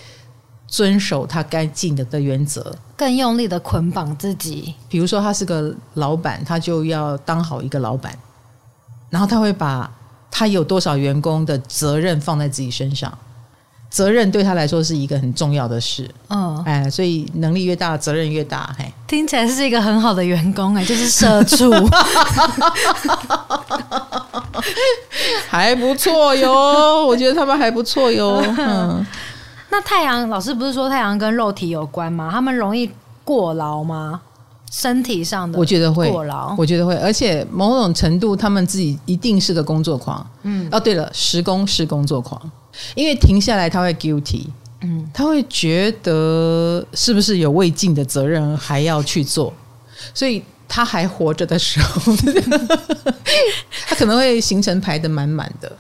[0.66, 4.74] 遵守他该尽的的原则，更用力的捆绑自己。
[4.88, 8.18] 比如说，他是个老板，他就要当好一个老板，
[9.08, 9.88] 然后他会把
[10.30, 13.16] 他有多少员工的责任放在自己身上，
[13.94, 16.10] 责任对他来说是一个很重要的事。
[16.28, 18.74] 嗯，哎，所以能力越大，责任越大。
[18.76, 21.70] 嘿，听起来是一个很好的员工，哎，就是社畜，
[25.48, 27.06] 还不错哟。
[27.06, 28.42] 我觉得他们还不错哟。
[28.58, 29.06] 嗯。
[29.70, 32.28] 那太阳老师不是说太阳跟肉体有关吗？
[32.32, 32.90] 他们容易
[33.22, 34.20] 过劳吗？
[34.72, 40.26] 身体上的，我觉得会过劳，我觉得会，而且某种程度，他们自己一定是个工作狂。
[40.42, 42.42] 嗯，哦，对了，时工是工作狂，
[42.94, 44.46] 因为停下来他会 guilty，
[44.80, 49.52] 嗯，他会觉得是不是有未尽的责任还要去做，
[50.12, 52.12] 所以他还活着的时候，
[53.86, 55.76] 他可能会行程排的满满的，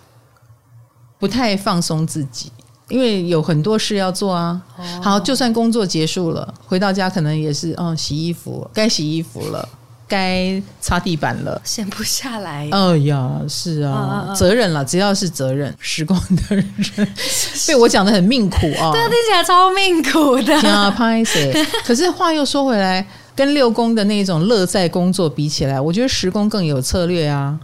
[1.18, 2.50] 不太放松自己。
[2.88, 4.60] 因为有很多事要做啊，
[5.02, 9.66] 好，就算工作结束了，回到家可能也是，哦，洗衣服，该洗衣服了，
[10.14, 12.68] 该擦地板了，闲不下来。
[12.70, 16.64] 哎呀，是啊，责任了，只要是责任，时光的人
[17.66, 20.54] 被我讲的很命苦啊，对，听起来超命苦的。
[20.70, 21.52] 啊，拍谢。
[21.84, 27.58] 可是话又说回来，跟六宫的那种乐在工作比起来，我觉得十宫更有策略啊。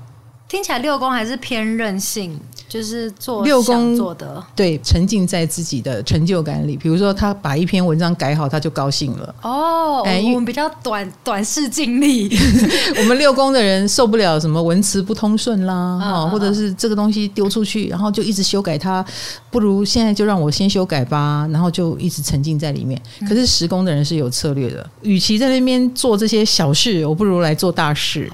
[0.49, 2.41] 听起来六宫还是偏任性。
[2.71, 6.77] 就是做六宫做的，对，沉浸在自己的成就感里。
[6.77, 9.35] 比如说，他把一篇文章改好，他就高兴了。
[9.43, 12.31] 哦，哎，我们比较短短视近利。
[12.99, 19.05] 我们六宫的人受不了什么文词不通顺啦，啊，或者是这个东西丢出去，然后就一直修改它，
[19.51, 23.03] 不如现在就让我先修改吧，然后就一直沉浸在里面。
[23.29, 28.31] 可是十宫的人是有策略的，与其在那边做这些小事，我不如来做大事。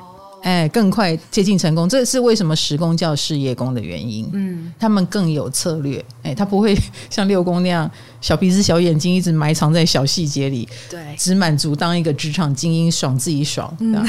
[0.47, 4.31] 哎，更快接近成功，这是为什么十宫叫事业宫的原因。
[4.33, 6.03] 嗯，他们更有策略。
[6.23, 6.73] 哎，他不会
[7.11, 10.69] 像六宫那样小鼻子小眼睛，一直埋藏在小细节里。
[10.89, 14.01] 对，只满足当一个职场精英，爽自己爽，嗯，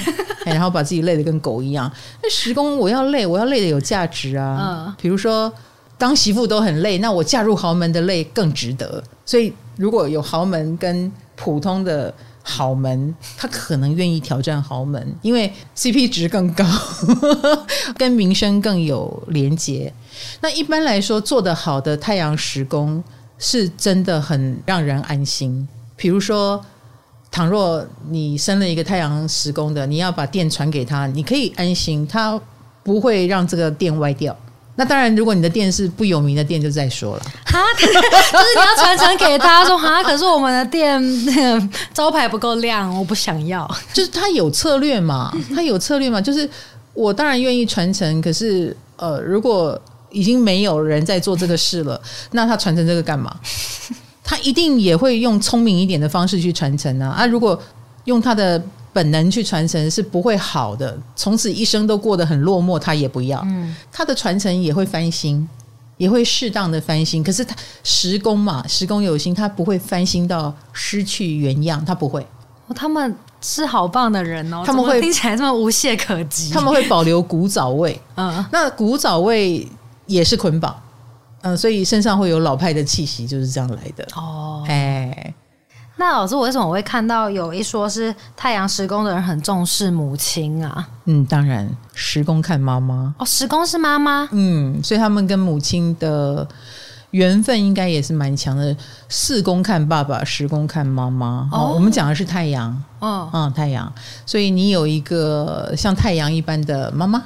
[0.46, 1.92] 然后把自己累得跟狗一样。
[2.22, 4.86] 那十宫我要累，我要累得有价值啊。
[4.86, 5.52] 嗯，比如说
[5.98, 9.04] 当媳妇都很累，那我嫁入豪门的累更值得。
[9.26, 12.14] 所以如果有豪门跟普通的。
[12.50, 16.66] 豪门，他可能愿意挑战豪门，因为 CP 值更高，
[17.98, 19.94] 跟名声更有连结。
[20.40, 23.04] 那一般来说，做得好的太阳时工
[23.38, 25.68] 是真的很让人安心。
[25.98, 26.64] 比如说，
[27.30, 32.40] 倘若你生了一个太阳时工的，你要把电传给他，你可以安心，他
[32.82, 34.34] 不会让这个电歪掉。
[34.80, 37.24] 那当然，如果你的店是不有名的店，就再说了。
[37.46, 43.68] 哈， 就是你要传承给他说哈，可是我们的店那个招牌不够亮，我不想要。
[43.92, 46.22] 就是他有策略嘛， 他有策略嘛。
[46.22, 46.48] 就是
[46.94, 49.80] 我当然愿意传承，可是呃，如果
[50.12, 52.00] 已经没有人在做这个事了，
[52.32, 53.36] 那他传承这个干嘛？
[54.24, 57.10] 他一定也会用聪明一点的方式去传承啊。
[57.10, 57.60] 啊，如果
[58.06, 58.62] 用他的。
[58.98, 63.40] 本能去传承是不会好的，从此一生都过得很落寞，他也不要。
[63.46, 65.48] 嗯，他的传承也会翻新，
[65.98, 67.24] 也会适当的翻新。
[67.24, 72.26] 可是他时工嘛，时工有心，他不会翻新到失去原样，他不会。
[72.66, 76.50] 哦，他们是好棒的人哦，他们会听起来这么无懈可击。
[76.50, 79.68] 他们会保留古早味，嗯，那古早味
[80.08, 80.76] 也是捆绑，
[81.42, 84.08] 嗯，所以身上会有老派的气息，就是这样来的。
[84.16, 85.34] 哦，哎。
[86.00, 90.88] 那老师，我为什么我会看到有一说是太阳时宫的人很重视母亲啊？
[91.06, 96.48] 嗯，当然，时宫看妈妈哦，时宫是妈妈，嗯，所以他们跟母亲的
[97.12, 98.76] 缘分应该也是蛮强的。
[99.10, 101.50] 四宫看爸爸，时宫看妈妈。
[101.52, 103.92] 哦，我们讲的是太阳，哦，嗯，太阳，
[104.24, 107.24] 所以你有一个像太阳一般的妈妈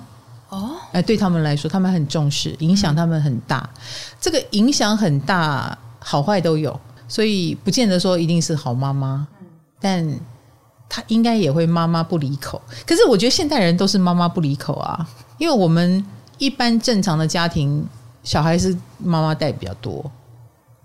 [0.47, 3.69] 哦，哎，对他们来说，他们很重视，影响他们很大。
[3.73, 3.81] 嗯，
[4.21, 6.79] 这个影响很大，好坏都有。
[7.11, 9.27] 所以不见得说一定是好妈妈，
[9.81, 10.07] 但
[10.87, 12.61] 她应该也会妈妈不离口。
[12.87, 15.05] 可是我觉得现代人都是妈妈不离口啊，
[15.37, 16.05] 因为我们
[16.37, 17.85] 一般正常的家庭，
[18.23, 20.09] 小孩是妈妈带比较多，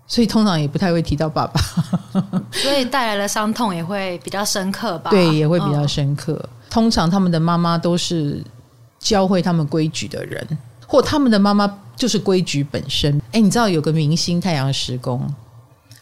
[0.05, 1.61] 所以通常也不太会提到爸爸，
[2.51, 5.09] 所以带来的伤痛也会比较深刻吧？
[5.09, 6.37] 对，也会比较深刻。
[6.69, 8.43] 通常他们的妈妈都是
[8.99, 10.45] 教会他们规矩的人，
[10.85, 13.17] 或他们的妈妈就是规矩本身。
[13.31, 15.25] 哎，你知道有个明星太阳时宫？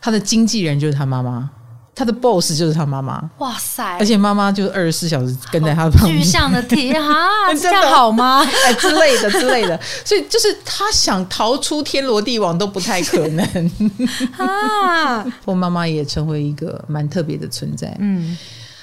[0.06, 1.50] 他的经纪人就是他妈妈，
[1.96, 3.28] 他的 boss 就是他妈妈。
[3.40, 3.84] 哇塞！
[3.98, 6.20] 而且妈妈就是二十四小时跟在他旁边。
[6.20, 8.46] 具象的题 哈，这样好吗？
[8.68, 9.80] 哎，之类的之类的。
[10.06, 13.72] 所以就是他想逃出天罗地网都不太可能
[14.38, 15.26] 啊。
[15.44, 17.98] 我妈妈也成为一个蛮特别的存在。
[18.00, 18.38] 嗯，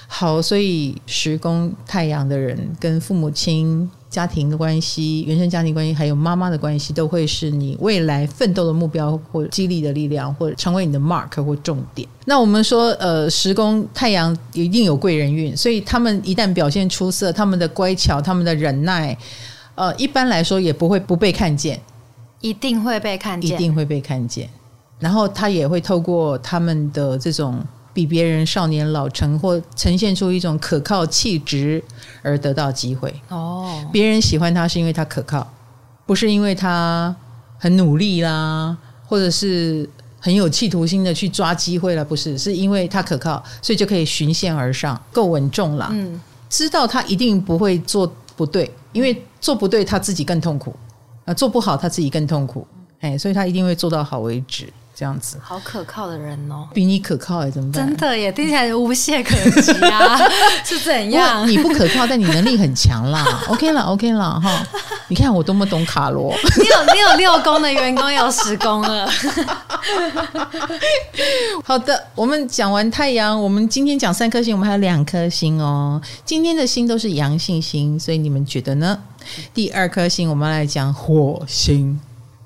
[0.09, 3.89] 好，所以时宫太阳的人跟父母亲。
[4.13, 12.07] 家庭的关系、原生家庭关系，还有妈妈的关系，都会是你未来奋斗的目标，或激励的力量，或者成为你的 mark 或重点。
[12.27, 19.17] 那我们说，呃，时宫太阳一定有贵人运，所以他们一旦表现出色，他们的乖巧，他们的忍耐，
[19.75, 21.81] 呃，一般来说也不会不被看见，
[22.43, 24.47] 一定会被看见，一定会被看见。
[24.99, 27.59] 然后他也会透过他们的这种。
[27.93, 31.83] 比别人少年老成，或呈现出一种可靠气质
[32.23, 33.15] 而得到机会。
[33.29, 35.47] 哦，别人喜欢他是因为他可靠，
[36.07, 37.15] 不是因为他
[37.59, 38.77] 很努力啦，
[39.07, 45.89] 或者是很有企图心的去抓机会了，不是，是因为他可靠，所以就可以循线而上，够稳重啦。
[45.93, 50.75] 嗯，知道他一定不会做不对，因为做不对他自己更痛苦，
[51.25, 52.67] 啊，做不好他自己更痛苦，
[53.01, 54.73] 哎，所以他一定会做到好为止。
[54.95, 57.87] 这样子，好可靠的人哦，比你可靠哎，怎么办？
[57.87, 60.19] 真的耶听起来无懈可击啊，
[60.65, 61.49] 是怎样？
[61.49, 63.43] 你不可靠，但你能力很强啦。
[63.49, 64.65] OK 了，OK 了哈。
[65.09, 66.35] 你看我多么懂卡罗。
[66.59, 69.11] 你有你有六宫的员工有十宫了。
[71.65, 76.01] 好的，我们讲完太阳，我们今天讲三颗星，我们还有两颗星哦。
[76.25, 78.99] 今天的星都是阳性星，所以你们觉得呢？
[79.55, 81.99] 第二颗星我们来讲火星，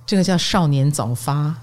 [0.07, 1.55] 这个叫少年早发。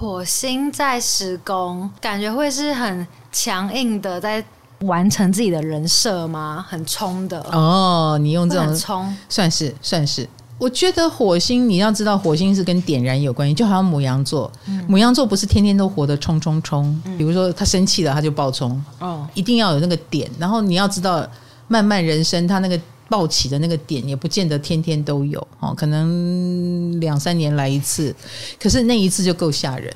[0.00, 4.42] 火星在施工，感觉会是很强硬的，在
[4.78, 6.64] 完成自己的人设吗？
[6.66, 8.16] 很冲的哦。
[8.18, 10.26] 你用这种冲，算是算是。
[10.56, 16.98] 我觉得火星，你要知道，火星是跟点燃有关系，就好像母羊座，嗯、牡羊座不是天天都活得冲冲冲。
[17.18, 18.82] 比如说他生气了，他就爆冲。
[19.00, 20.30] 哦，一定要有那个点。
[20.38, 21.28] 然后你要知道，
[21.68, 22.80] 漫漫人生，他那个。
[23.10, 28.14] 爆起的那个点也不见得天天都有哦，可能两三年来一次，
[28.58, 29.92] 可是那一次就够吓人。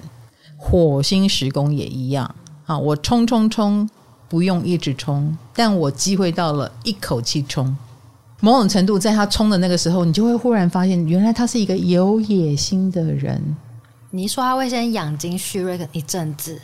[0.58, 2.34] 火星时宫也一样
[2.66, 3.88] 啊，我冲冲冲
[4.28, 7.76] 不用一直冲，但我机会到了，一口气冲。
[8.40, 13.40] 某种程度，在他冲的那个时候，你就会忽然发现，原来他是一个有野心的人。
[14.10, 16.60] 你说他会先养精蓄锐一阵子，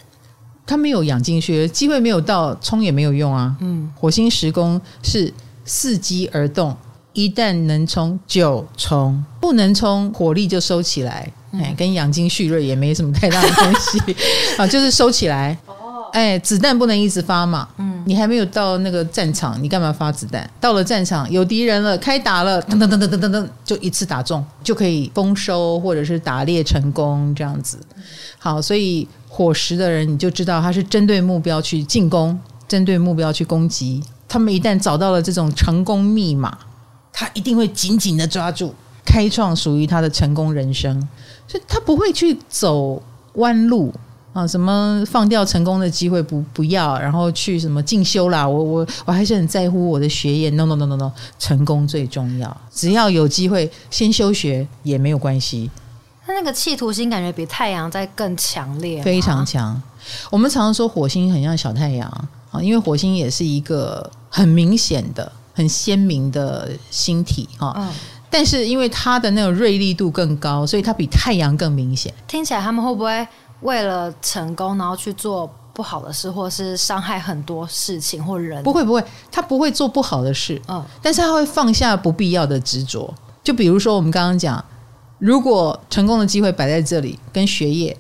[0.67, 3.57] 他没有养精蓄锐，机会没有到，冲也没有用啊。
[3.61, 5.33] 嗯，火星时宫是。
[5.71, 6.77] 伺机而动，
[7.13, 11.33] 一旦能冲就冲，不能冲火力就收起来。
[11.53, 14.17] 哎，跟养精蓄锐也没什么太大的关系
[14.59, 15.57] 啊，就是收起来。
[15.67, 17.69] 哦，哎，子弹不能一直发嘛。
[17.79, 20.49] 嗯，你还没有到那个战场，你干嘛发子弹？
[20.61, 27.79] 到了战场，有敌人了，开打了，噔噔噔噔噔噔噔，就一次打中，就可以丰收或者是打猎成功这样子。
[28.39, 34.03] 好，所以火食的人，你就知道他是针对目标去进攻，针对目标去攻击。
[34.31, 36.57] 他们一旦找到了这种成功密码，
[37.13, 38.73] 他一定会紧紧的抓住，
[39.05, 41.09] 开创属于他的成功人生。
[41.49, 43.03] 所以他不会去走
[43.35, 43.93] 弯路。
[44.33, 48.47] 啊，什么放掉成功的机会不不要，然后去什么进修啦？
[48.47, 50.49] 我我我还是很在乎我的学业。
[50.51, 52.57] No no no no no，成功最重要。
[52.73, 55.69] 只要有机会，先休学也没有关系。
[56.25, 59.83] 他那个企图心感觉比太阳在更强烈，非常强。
[60.31, 62.09] 我们常常说火星很像小太阳
[62.53, 67.75] 啊，因为火星也是一个很明显的、很鲜明的星体哈。
[67.77, 67.93] 嗯。
[68.31, 72.15] 但是因为它的那种锐利度更高，所以它比太阳更明显。
[72.27, 73.29] 听起来他们会不会？
[73.61, 83.13] 为了成功，然后去做不好的事，或是伤害很多事情或人，不会不会，他不会做不好的事，嗯，但是他会放下不必要的执着。
[83.45, 84.65] 就比如说我们刚刚讲，
[85.19, 87.95] 如果成功的机会摆在这里，跟学业，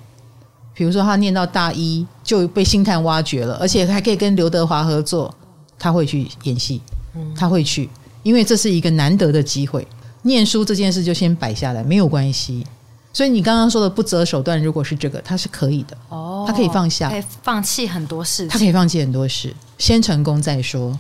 [0.72, 5.34] 比如说他念到大一就被星探挖掘了，而且还可以跟刘德华合作，
[5.80, 6.80] 他会去演戏，
[7.34, 7.88] 他会去，
[8.22, 9.84] 因为这是一个难得的机会。
[10.22, 12.64] 念书这件事就先摆下来，没有关系。
[13.12, 20.96] 所以你刚刚说的不择手段，如果是这个，他是可以的哦，他可以放下，可以放弃很多事，他可以放弃很多事，先成功再说。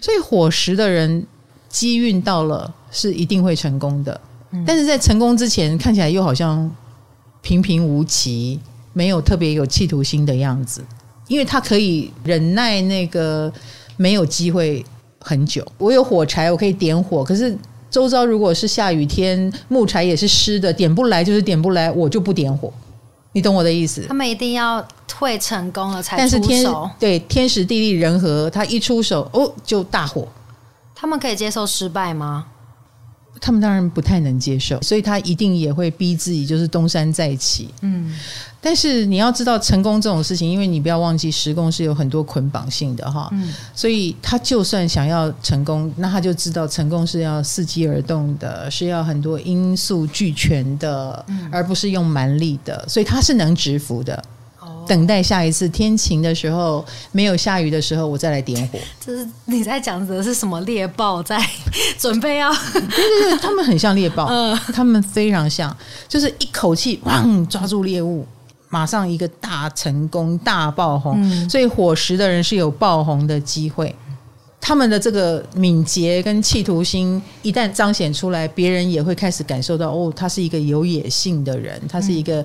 [0.00, 1.26] 所以火石的人
[1.68, 4.18] 机运到了，是一定会成功的，
[4.52, 6.70] 嗯，但是在成功之前，看起来又好像
[7.42, 8.58] 平平无奇，
[8.94, 10.82] 没有特别有企图心的样子，
[11.28, 13.52] 因为他可以忍耐那个
[14.02, 14.84] 没有机会
[15.20, 15.64] 很久。
[15.78, 17.56] 我有火柴，我可以点火，可是。
[17.92, 22.72] 周遭如果是下雨天，木柴也是湿的，点不来就是点不来，我就不点火。
[23.32, 24.02] 你懂我的意思？
[24.08, 24.82] 他们一定要
[25.18, 26.38] 会成功了才出手。
[26.38, 30.26] 但是天对天时地利人和，他一出手哦就大火。
[30.94, 32.46] 他们可以接受失败吗？
[33.44, 37.68] 他们当然不太能接受，所以他一定也会逼自己，就是东山再起。
[37.80, 38.16] 嗯，
[38.60, 43.28] 但是你要知道，成功这种事情，因为你不要忘记，时工是有很多捆绑性的哈。
[43.32, 54.22] 嗯，所以他就算想要成功，那他就知道成功是要伺机而动的，是要很多因素俱全的，而不是用蛮力的，所以他是能直服的。
[54.86, 58.78] 等待下一次天晴的时候，没有下雨的时候，我再来点火。
[59.04, 61.40] 这是你在讲的是什么猎豹在
[61.98, 62.52] 准备要？
[62.52, 65.74] 对对对，他们很像猎豹， 嗯，他们非常像，
[66.08, 68.26] 就是一口气汪抓住猎物，
[68.68, 71.14] 马上一个大成功大爆红。
[71.18, 73.94] 嗯，所以火食的人是有爆红的机会。
[74.60, 82.44] 他们的这个敏捷跟企图心一旦彰显出来，别人也会开始感受到哦，他是一个有野性的人，他是一个。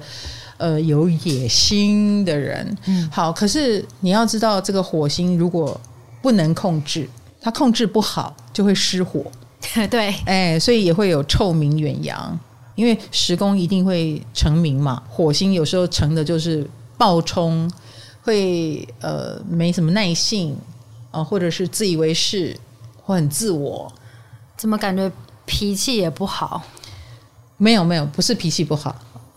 [0.58, 3.32] 呃，有野心的人，嗯，好。
[3.32, 5.80] 可是你要知道，这个火星如果
[6.22, 7.08] 不能控制，
[7.40, 9.24] 它控制不好就会失火。
[9.90, 12.40] 对，哎，所以也会有臭名远扬。
[12.76, 17.68] 因为时工一定会成名嘛，火星有时候成的就是暴冲，
[18.22, 20.56] 会呃没什么耐性
[21.10, 22.56] 啊，呃，或者是自以为是
[23.04, 23.92] 或很自我。
[24.56, 25.12] 怎么感觉
[25.46, 26.62] 脾气也不好？
[27.58, 28.96] 没有没有，不是脾气不好。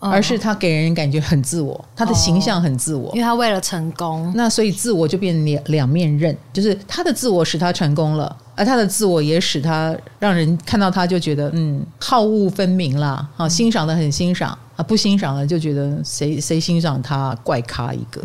[0.09, 18.19] 而是他给人感觉很自我，他的形象很自我，因为他为了成功，那所以自我就变成两两面刃，就是他的自我使他成功了，而他的自我也使他让人看到他就觉得嗯好恶分明啦，啊欣赏的很欣赏啊不欣赏的就觉得谁谁欣赏他怪咖一个，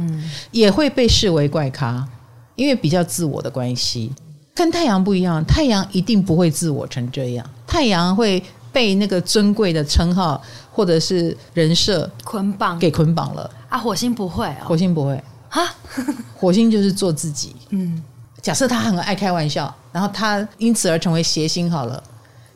[0.50, 2.08] 也会被视为怪咖，
[2.54, 4.10] 因为比较自我的关系，
[4.54, 8.42] 跟太阳不一样，太阳一定不会自我成这样，太阳会。
[8.76, 10.38] 被那个尊贵的称号
[10.70, 13.78] 或者是人设捆绑，给捆绑了啊！
[13.78, 15.14] 火星不会，火星不会
[15.48, 15.62] 啊！
[16.36, 17.56] 火星就是做自己。
[17.70, 18.02] 嗯，
[18.42, 22.02] 假设他很爱开玩笑，然后他因此而成为谐星好了，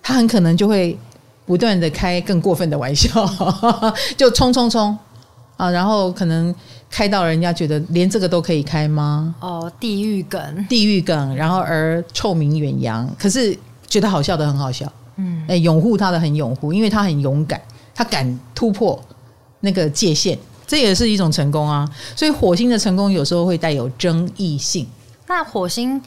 [0.03, 0.95] 他很可能就会
[1.47, 3.09] 不断的开更过分的玩笑，
[4.15, 4.95] 就冲冲冲
[5.57, 5.71] 啊！
[5.71, 6.55] 然后可能
[6.91, 9.35] 开到人家觉得连这个都可以开吗？
[9.41, 13.59] 哦，地狱梗，地狱梗，然后而臭名远扬，可是
[13.89, 14.93] 觉得好笑的很好笑。
[15.17, 17.61] 嗯，哎，拥护他的很拥护，因为他很勇敢，
[17.95, 18.99] 他敢突破
[19.61, 21.89] 那个界限，这也是一种成功啊。
[22.17, 24.87] 所以火星的成功有时候会带有争议性。
[25.27, 26.01] 那火星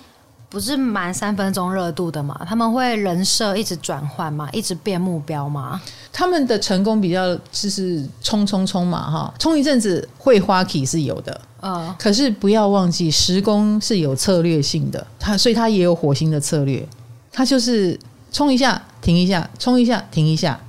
[0.50, 2.40] 不是满三分钟热度的嘛？
[2.48, 4.50] 他们会人设一直转换嘛？
[4.52, 5.80] 一直变目标嘛？
[6.12, 16.88] 他们的成功比较就是冲冲冲嘛，哈，冲一阵子会花期是有的，嗯，可是不要忘记十宫是有策略性的，他所以他也有火星的策略，
[17.32, 18.00] 他就是。
[18.36, 20.60] 冲一下，停一下，冲一下，停一下。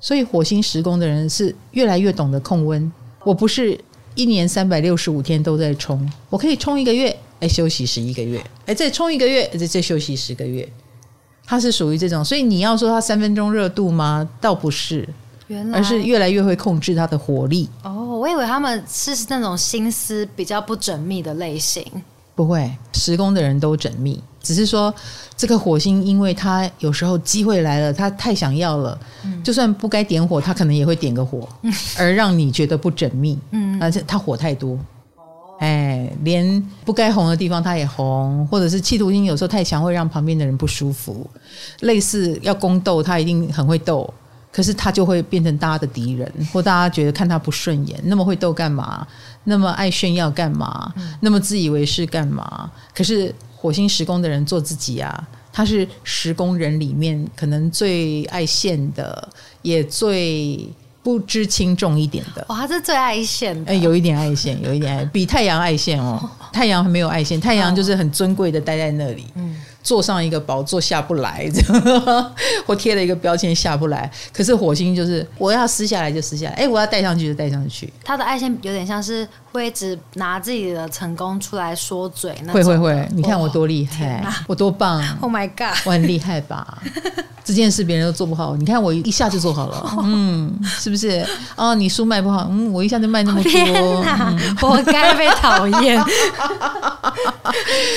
[0.00, 2.90] 所以火星十宫的人是越来越懂得控温。
[3.24, 3.78] 我不是
[4.14, 10.66] 一年三百六十五天都在冲，我可以冲一个月，哎，休息十一个月，哎，再冲一个月，再再休息十个月。
[11.44, 14.28] 他是属于这种，所以你要说他三分钟热度吗？
[14.40, 15.08] 倒不是，
[15.48, 17.68] 原来而是越来越会控制他的火力。
[17.82, 21.84] 哦，我以为他们是那种心思比较不缜密的类型。
[22.34, 24.94] 不会，十宫的人都缜密，只是说
[25.36, 33.36] 这个火星，因为他有时候机会来了，他太想要了，嗯、就算不该点火，他可能也会点个火，嗯、而让你觉得不缜密。
[33.50, 34.78] 嗯，而且他火太多，
[35.16, 41.28] 哦，哎，连不该红的地方他也红，或者是企图心有时候太强，会让旁边的人不舒服。
[41.80, 44.08] 类似要宫斗，他一定很会斗。
[44.52, 48.00] 可是他就会变成大家的敌人，或大家觉得看他不顺眼。
[48.04, 49.06] 那么会斗干嘛？
[49.44, 50.90] 那么爱炫耀干嘛？
[51.20, 52.70] 那么自以为是干嘛？
[52.94, 53.34] 可是
[53.66, 59.28] 火星时宫的人做自己啊，他是时宫人里面可能最爱现的，
[59.62, 60.68] 也最
[61.02, 62.46] 不知轻重一点的。
[62.48, 66.30] 哇，他是最爱现的，哎，有一点爱现，有一点爱，比太阳爱现哦。
[66.54, 69.24] 太阳还没有爱现，太阳就是很尊贵的待在那里。
[69.34, 69.56] 嗯。
[69.86, 71.48] 坐上一个宝座下不来，
[72.66, 74.10] 或贴了一个标签下不来。
[74.32, 77.92] 可是火星就是我要撕下来就撕下来，哎，我要带上去就带上去。
[78.02, 85.00] 他的爱线有点像是会一直拿自己的成功出来说嘴，会会会，你看我多厉害，哦、我多棒！
[85.22, 86.78] Oh my god，我很厉害吧？
[87.44, 91.24] 这件事别人都做不好，你看我一下就做好了， 嗯，是不是？
[91.54, 93.72] 哦，你书卖不好，嗯，我一下就卖那么多，天
[94.02, 96.02] 哪，嗯、活该被讨厌。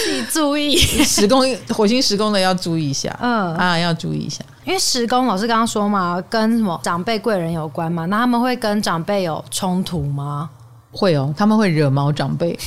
[0.04, 1.44] 自己注意，十宫
[1.80, 10.50] 火星时宫的要注意一下，嗯啊，要注意一下，因为时宫老师刚刚说嘛，跟什么长辈贵人有关嘛，那他们会跟长辈有冲突吗？
[10.92, 12.60] 会哦，他们会惹毛长辈。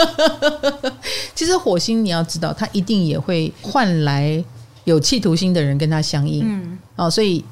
[1.34, 4.44] 其实火星你要知道，他一定也会换来。
[4.84, 7.42] 有企图心的人跟他相应，嗯，哦，所以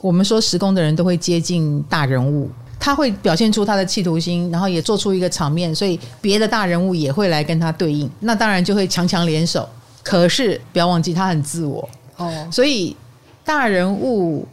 [0.00, 2.50] 我们说时宫的人都会接近大人物，
[2.80, 9.68] 他会表现出他的企图心，然后也做出一个场面，所以别的大人物也会来跟他对应，那当然就会强强联手。
[10.08, 11.86] 可是不要忘记，他很自我
[12.16, 12.96] 哦，所以
[13.44, 14.48] 大人物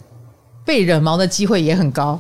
[0.66, 2.20] 被惹毛的机会也很高，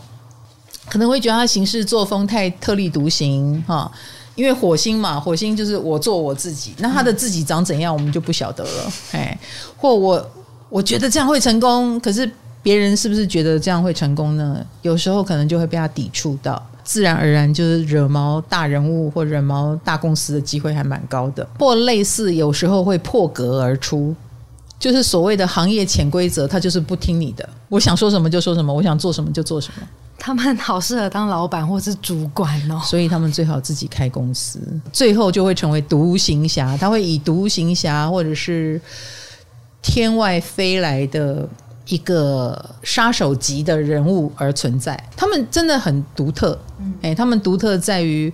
[0.89, 3.91] 可能会觉得他行事作风太特立独行，哈、哦。
[4.35, 8.93] 因为火星嘛，火星就是我做我自己，那他的自己长怎样，我们就不晓得了。
[9.11, 9.37] 哎，
[9.77, 10.31] 或我
[10.69, 12.29] 我觉得这样会成功，可是
[12.61, 14.65] 别人是不是觉得这样会成功呢？
[14.81, 21.45] 有时候可能就会被他抵触到，自然而然就是惹毛大人物或惹毛大公司的机会还蛮高的。
[21.59, 24.15] 或类似有时候会破格而出，
[24.79, 29.87] 就是所谓的行业潜规则，他就是不听你的，我想说什么就说什么，我想做什么就做什么。
[30.17, 34.59] 他们好适合当老板或是主管哦，所以他们最好自己开公司，
[34.93, 36.77] 最后就会成为独行侠。
[36.77, 38.79] 他会以独行侠或者是
[39.81, 41.47] 天外飞来的
[41.87, 45.01] 一个杀手级的人物而存在。
[45.15, 46.57] 他们真的很独特，
[47.01, 48.31] 哎，他们独特在于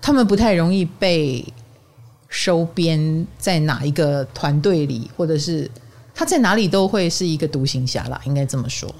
[0.00, 1.44] 他们不太容易被
[2.28, 5.70] 收编在哪一个团队里，或者是
[6.14, 8.92] 他在哪里都会是一个独行侠啦，应该这么说。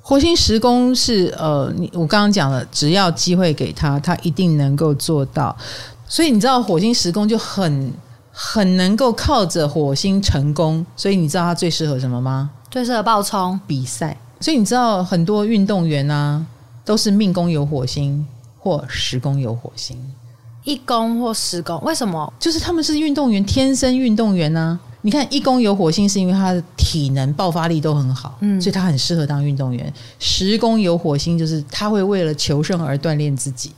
[0.00, 5.54] 火星时空是呃，你我刚刚讲了，只要机会给他，他一定能够做到。
[6.06, 7.92] 所以你知道火星时空就很
[8.32, 10.86] 很能够靠着火星成功。
[10.96, 12.50] 所以你知道他最适合什么吗？
[12.70, 14.16] 最适合爆冲比赛。
[14.40, 16.44] 所以你知道很多运动员啊，
[16.84, 18.24] 都是命宫有火星
[18.58, 19.96] 或十宫有火星，
[20.64, 22.32] 一宫或十宫，为什么？
[22.38, 24.86] 就是他们是运动员，天生运动员呢、啊。
[25.02, 29.90] 你看，一宫有火星，是因为他的体能爆发力都很好，嗯，所以他很适合当运动员。
[30.18, 33.70] 十宫有火星，就是他会为了求胜而锻炼自己，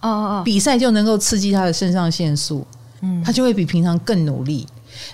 [0.00, 2.66] 哦哦哦，比赛就能够刺激他的肾上腺素，
[3.00, 4.66] 嗯，他就会比平常更努力。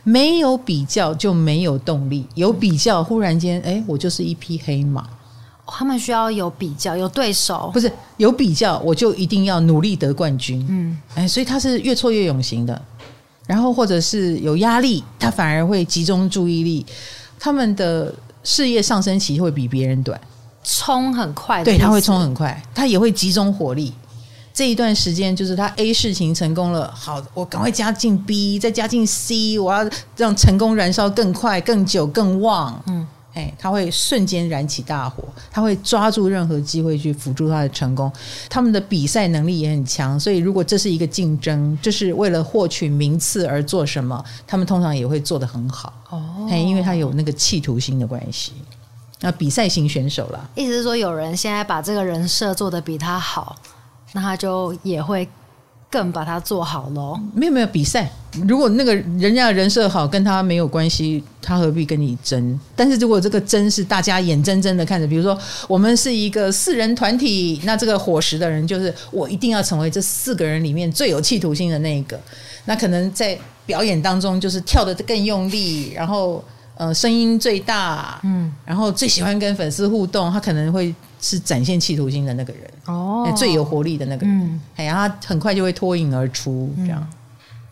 [0.05, 5.07] 没有比较就没有动力，有比较忽然间，哎，我就是一匹黑马。
[5.75, 12.83] 他们需要有比较，有对手，不是有比较，我就一定要努力得冠军，嗯，哎，所以他是越挫越勇型的。
[13.47, 16.85] 然后或者是有压力，他反而会集中注意力，
[17.39, 18.15] 他们的
[18.45, 20.21] 事业上升期会比别人短，
[20.63, 23.93] 冲很快，对，他会冲很快，他也会集中火力。
[24.55, 32.83] 这一段时间就是他 A 事情成功了，好，我赶快加进 B，再加进 C，我要让成功燃烧更快、更久、更旺。
[32.87, 33.07] 嗯。
[33.35, 38.13] 哎，他会瞬间燃起大火，他会抓住任何机会去辅助他的成功。
[38.51, 45.91] 他们的比赛能力也很强，所以如果这是一个竞争，就是为了获取名次而做什么，他们通常也会做得很好。
[46.11, 48.53] 哦，哎因为他有那个企图心的关系。
[49.21, 53.57] 那比赛型选手啦，意思是说，有人现在把这个人设做得比他好，
[54.13, 55.29] 那他就也会
[55.91, 57.19] 更把它做好喽。
[57.35, 58.11] 没有没有比赛，
[58.47, 62.59] 如果那个人家的人设好，跟他没有关系，他何必跟你争？
[62.75, 65.39] 但是如果这个争是大家眼睁睁的看着，比如说
[65.69, 72.19] 我们是一个四人团体，那这个伙食的人就是我一定要成为这四个人里面最有企图心的那一个。
[72.65, 76.43] 那可能在表演当中就是跳得更用力，然后
[76.77, 80.95] 呃声音最大，嗯，然后最喜欢跟粉丝互动，他可能会。
[81.23, 86.69] 是展现企图心的那个人哦，最有活力的那个人，哎、他很快就会脱颖而出。
[86.79, 87.09] 这样，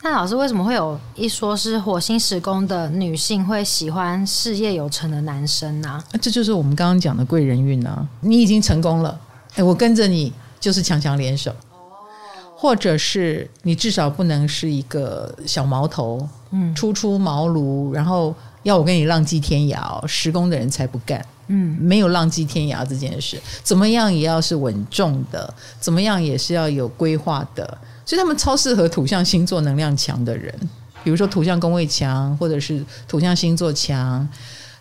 [0.02, 6.04] 那老师为什么会有一说是火星时宫的女性会喜欢事业有成的男生呢、啊？
[6.12, 8.06] 啊，这就是我们刚刚讲的贵人运啊！
[8.20, 9.20] 你已经成功了，
[9.56, 11.52] 哎，我跟着你就是强强联手，
[12.56, 18.32] 或者是你至少不能是一个小毛头，嗯，初出茅庐，然后
[18.62, 21.20] 要我跟你浪迹天涯，时宫的人才不干。
[21.52, 27.66] 嗯，没有浪迹天涯这件事，怎么样也要是稳重的，怎么样也是要有规划的，
[28.06, 30.54] 所以他们超适合土象星座能量强的人，
[31.02, 34.26] 比如说土象宫位强，或者是土象星座强，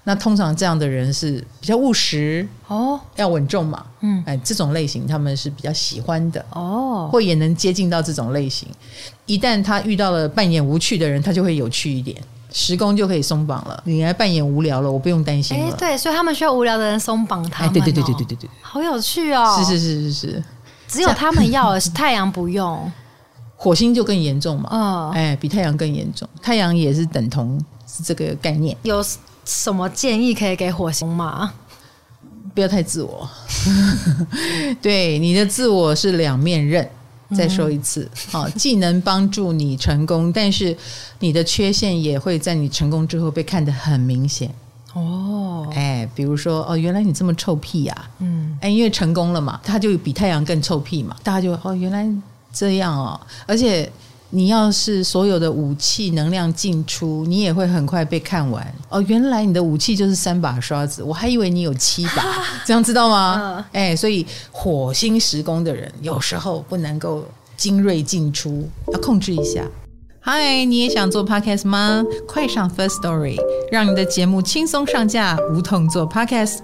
[0.03, 6.45] 那通常这样的人是比较务实哦，要稳重嘛，嗯，哎，这种类型他们是比较喜欢的。
[6.51, 8.67] 哦，或也能接近到这种类型，
[9.25, 12.15] 一旦他遇到了扮演无趣的人，他就会有趣一点。
[12.51, 15.65] 十宫就可以松绑了，你来扮演无聊了，我不用担心了。
[15.65, 17.69] 哎，对，所以他们需要无聊的人松绑他们。
[17.69, 19.55] 哎，对对对对对对对，好有趣哦！
[19.59, 20.43] 是是是是是，
[20.87, 22.91] 只有他们要，是太阳不用，
[23.55, 24.69] 火星就更严重嘛。
[24.71, 28.75] 嗯，哎，比太阳更严重，太阳也是等同是这个概念。
[28.83, 29.03] 有
[29.45, 31.53] 什么建议可以给火星吗？
[32.55, 33.29] 不要太自我，
[34.81, 36.89] 对，你的自我是两面刃。
[37.35, 40.75] 再说一次，好，既能帮助你成功，但是
[41.19, 44.53] 你的缺陷也会在你成功之后被看得很明显。
[44.93, 52.07] 哦，哎，比如说，哦，原来你这么臭屁呀，啊，嗯，哎，因为成功了嘛，他就比太阳更臭屁嘛，大家就哦，原来
[52.51, 53.91] 这样哦，而且。
[54.31, 59.01] 你要是所有的武器能量进出，你也会很快被看完哦。
[59.07, 62.23] 原来你的武器就是三把刷子，我还以为你有七把，
[62.63, 63.65] 这样知道吗？
[63.73, 67.25] 哎，所以火星时宫的人有时候不能够
[67.57, 69.63] 精锐进出，要控制一下。
[70.19, 72.03] 嗨，你也想做 Podcast 吗？
[72.27, 73.37] 快上 First Story，
[73.71, 76.59] 让你的节目轻松上架，无痛做 Podcast。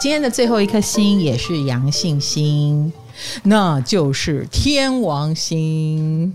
[0.00, 2.92] 今天的最后一颗星也是阳性星。
[3.44, 6.34] 那就是天王星，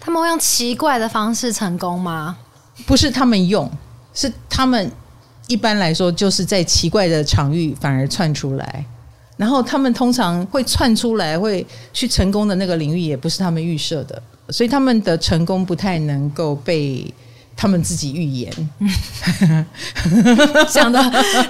[0.00, 2.38] 他们会用奇怪的方式成功吗？
[2.86, 3.70] 不是他们用，
[4.14, 4.90] 是他们
[5.46, 8.84] 一般来说就是在奇怪的场域反而窜出来，
[9.36, 17.12] 然后他们通常会窜出来会去成功的那个领域也不是他们预设的，所以他们的成功不太能够被。
[17.60, 18.70] 他们自己预言，
[20.70, 21.02] 讲的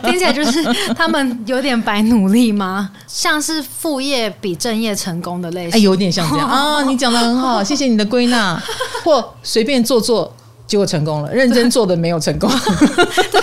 [0.04, 2.90] 听起来就是他们有点白努力吗？
[3.06, 6.82] 像是副业比正业成功的类型，哎，有点像这样 啊！
[6.84, 8.58] 你讲的很好，谢谢你的归纳。
[9.04, 10.34] 或随便做做，
[10.66, 12.50] 结果成功了；认真做的没有成功。
[13.30, 13.42] 对，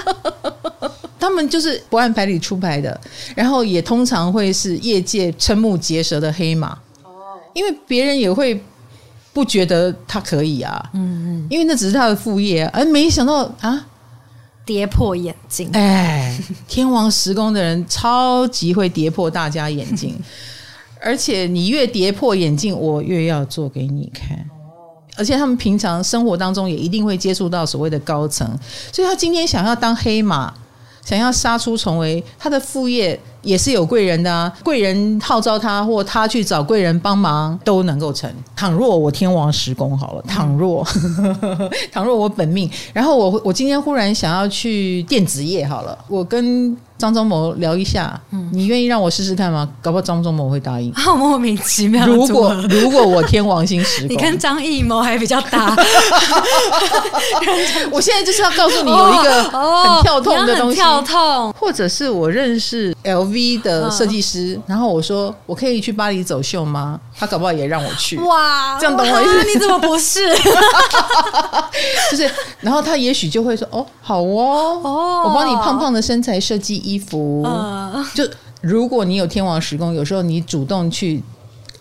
[1.20, 2.98] 他们就是不按牌理出牌的，
[3.36, 6.68] 然后也通常会是业界瞠目结舌的黑马。
[7.02, 8.58] 哦，因为别人也会。
[9.34, 13.84] 不觉得他可以啊，嗯嗯，因为那只是他的副业，而没想到啊，
[14.64, 15.68] 跌破眼镜。
[15.72, 20.16] 哎，天王十宫的人超级会跌破大家眼镜，
[21.02, 24.38] 而且你越跌破眼镜，我越要做给你看。
[25.16, 28.48] 而且他们平常生活当中也一定会接触到所谓的高层，
[28.92, 30.54] 所以他今天想要当黑马，
[31.04, 33.20] 想要杀出重围，他的副业。
[33.44, 38.30] 也是有贵人的啊，贵人号召他，或他去找贵人帮忙，都能够成。
[38.56, 40.84] 倘若我天王十宫好了，倘若
[41.92, 46.76] 倘若我本命，然后我我今天忽然想要去电子业好了，我跟。
[46.96, 49.68] 张忠谋聊一下，嗯，你愿意让我试试看吗？
[49.82, 50.92] 搞不好张忠谋会答应。
[50.94, 52.06] 好莫名其妙。
[52.06, 55.76] 如果如果我天王星十，你跟张艺谋还比较搭。
[57.90, 67.00] 我现在就是要告诉你有一个很跳痛的东西，跳痛，或者是我认识 LV 的设计师，然后我说我可以去巴黎走秀吗？
[67.16, 68.16] 他搞不好也让我去。
[68.18, 69.52] 哇，这样懂我意思？
[69.52, 70.20] 你怎么不是？
[72.10, 72.30] 就是，
[72.60, 77.46] 然后他也许就会说哦，好哦，哦，我帮你胖胖的身材设计衣服。
[78.14, 78.24] 就
[78.60, 81.22] 如果你有天王时宫，有时候你主动去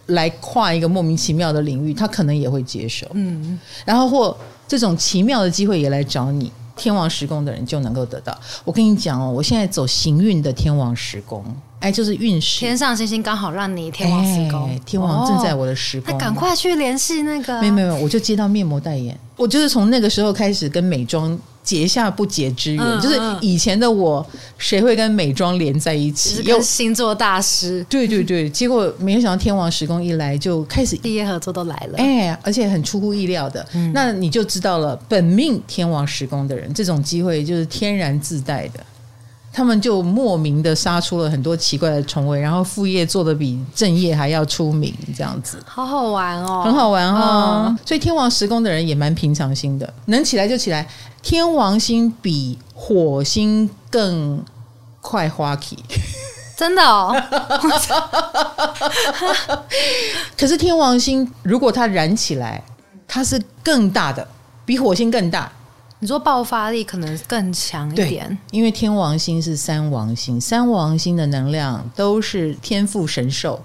[0.07, 3.07] 来跨一个莫名其妙的领域，他可能也会接受。
[3.13, 4.35] 嗯，然后或
[4.67, 8.37] 这种奇妙的机会也来找你，天王时宫的人就能够得到。
[8.63, 11.43] 我跟你讲哦，我现在走行运的天王时宫。
[11.79, 17.59] 哎，就是运势，天上星星刚好让你天王时宫，哎，天王正在我的时宫，那赶快去联系那个。
[17.59, 22.83] 没有没有，我就接到面膜代言，我就是从那个时候开始跟美妆结下不解之缘。
[22.83, 24.25] 嗯、就是以前的我，
[24.57, 26.43] 谁会跟美妆连在一起？
[26.43, 33.65] 跟星座大师，对对对，结果没有想到天王时宫一来就开始毕业合作都来了，哎，而且很出乎意料的。
[33.73, 38.79] 嗯、那你就知道了，本命天王时宫的人，这种机会就是天然自带的。
[39.53, 47.65] 他们就莫名的杀出了很多奇怪的重围，然后副业做得比正业还要出名，这样子，好好玩哦，很好玩哦。
[47.67, 50.87] 嗯、所以天王十宫的人也蛮平常心的，能起来就起来。
[51.21, 54.43] 天王星比火星更
[54.99, 55.77] 快花期，
[56.57, 57.15] 真的哦。
[60.35, 62.61] 可是天王星如果它燃起来，
[63.07, 64.27] 它是更大的，
[64.65, 65.51] 比火星更大。
[66.03, 73.63] 你说爆发力可能更强一点，因为天王星是三王星，三王星的能量都是天赋神兽，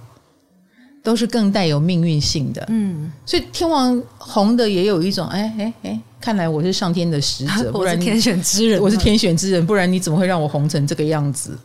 [1.03, 2.65] 都是更带有命运性的。
[2.69, 11.59] 嗯，所以天王红的也有一种，哎哎哎，看来我是上天的使者， 不然我是天选之人，我是天选之人，不然你怎么会让我红成这个样子？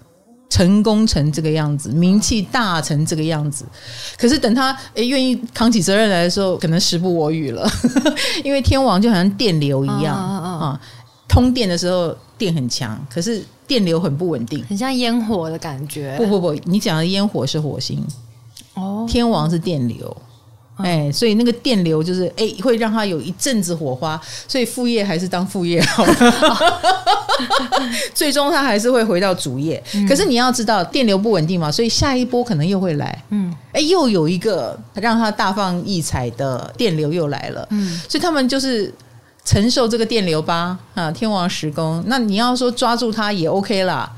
[0.53, 3.65] 成功成这个样子，名气大成这个样子，
[4.19, 7.67] 可是等他诶愿意扛起责任来的时候，可能时不我与了，
[8.45, 10.79] 因为天王就好像电流一样啊，
[11.27, 16.15] 通电的时候电很强，可是电流很不稳定，很像烟火的感觉。
[16.19, 18.05] 不不不，你讲的烟火是火星，
[18.75, 20.15] 哦，天王是电流。
[20.77, 26.81] 哎，所以那个电流就是哎，会让他有一阵子火花，所以副业还是当副业好了。
[28.13, 29.81] 最终他还是会回到主业。
[29.93, 33.23] 嗯、可是你要知道，电流不稳定嘛，所以下一波可能又会来。
[33.29, 37.67] 嗯，哎，又有一个让他大放异彩的电流又来了。
[37.71, 38.91] 嗯，所以他们就是
[39.45, 40.77] 承受这个电流吧。
[40.95, 44.11] 啊，天王十宫，那你要说抓住它也 OK 啦。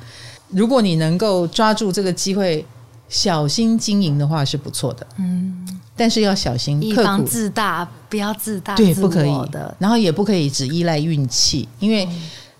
[0.49, 2.65] 如果你能够抓住这个机会，
[3.09, 5.05] 小心经营的话是不错的。
[5.17, 5.81] 嗯。
[5.97, 9.73] 但是要小心，以防自大，不要自大，对，不可以的。
[9.79, 12.05] 然后也不可以只依赖运气，因为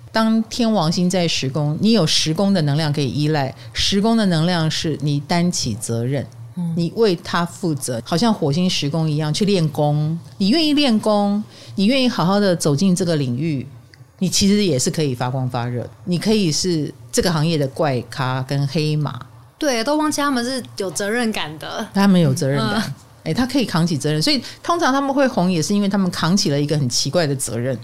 [0.10, 3.54] 当天王星在十宫，你有十宫的能量可以依赖。
[3.74, 6.26] 十宫的能量是你担起责任，
[6.78, 10.18] 你为他负责，好像火星十宫一样去练功。
[10.38, 11.44] 你愿意练功，
[11.76, 13.68] 你愿意好好的走进这个领域，
[14.20, 15.86] 你其实也是可以发光发热。
[16.06, 19.20] 你可以是这个行业的怪咖跟黑马。
[19.58, 22.82] 对，都忘记他们是有责任感的，他们有责任感。
[22.82, 22.94] 嗯
[23.26, 27.78] 哎，他可以扛起责任，所以通常他们会红，也是因为他们扛起了一个很奇怪的责任。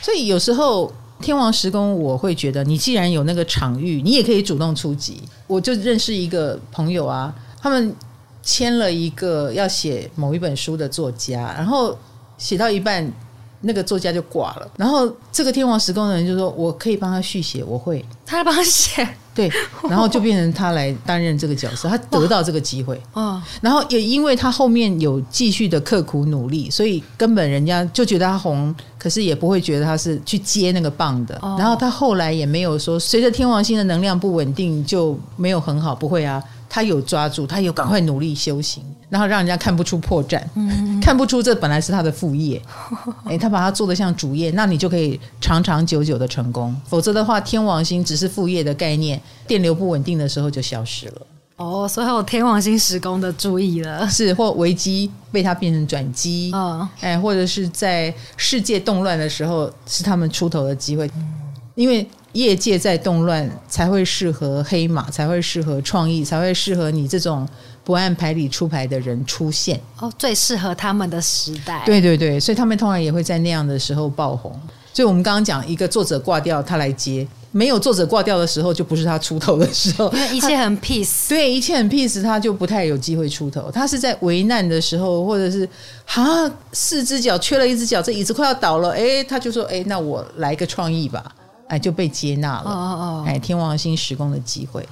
[0.00, 5.22] 所以有时候天王十宫，我会觉得，你既然有那个场域，你也可以主动出击。
[5.46, 7.94] 我就认识一个朋友啊，他们
[8.42, 11.96] 签了一个要写某一本书的作家，然后
[12.38, 13.12] 写到一半，
[13.60, 19.06] 那个作家就挂了，然后这个天王十宫的人就说：“我可以帮他续写，我会。”他帮他写。
[19.34, 19.50] 对，
[19.88, 31.38] 然后就变成他来担任这个角色，他得到这个机会，嗯，然后也因为他后面有继续的刻苦努力，所以根本人家就觉得他红，可是也不会觉得他是去接那个棒的。
[31.58, 42.58] 然后他后来也没有说随着天王星的能量不稳定就没有很好，不会啊，他有抓住，他有赶快努力修行，然后让人家看不出破绽，嗯，看不出这本来是他的副业，
[43.28, 46.74] 哎，他把它做得像主业，那你就可以长长久久的成功。
[46.86, 49.20] 否则的话，天王星只是副业的概念。
[49.46, 51.26] 电流不稳定的时候就消失了。
[51.56, 61.34] 哦，所以有天王星时宫的注意了，是或危机被它变成转机，嗯，哎，或者是在世界动乱的时候是他们出头的机会，嗯、
[61.74, 67.46] 因为业界在动乱才会适合黑马，才会适合创意，才会适合你这种
[67.84, 74.52] 不按牌理出牌的人出现哦，最适合他们的时代，对对对，所以他们通常也会在那样的时候爆红。
[74.94, 77.26] 所以我们刚刚讲一个作者挂掉，他来接。
[77.50, 80.10] 没有作者挂掉的时候，就不是他出头的时候。
[80.12, 83.70] 因为一切很 peace， 对，一切很 peace，他就不太有机会出头。
[83.70, 85.68] 他是在危难的时候，或者是
[86.06, 91.24] 啊，四只脚缺了一只脚，这椅子快要倒了，哎，他就说，哎，那我来个创意吧，
[91.68, 92.64] 哎，就被接纳了。
[92.64, 94.86] 哦哦哦，哎，天王星时宫的机会。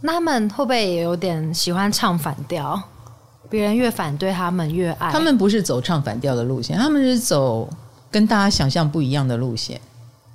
[0.00, 2.80] 那他们会不会也有点喜欢唱反调？
[3.48, 5.10] 别人越反对他们越爱。
[5.10, 7.68] 他们不是走唱反调的路线，他们是走
[8.10, 9.80] 跟大家想象不一样的路线。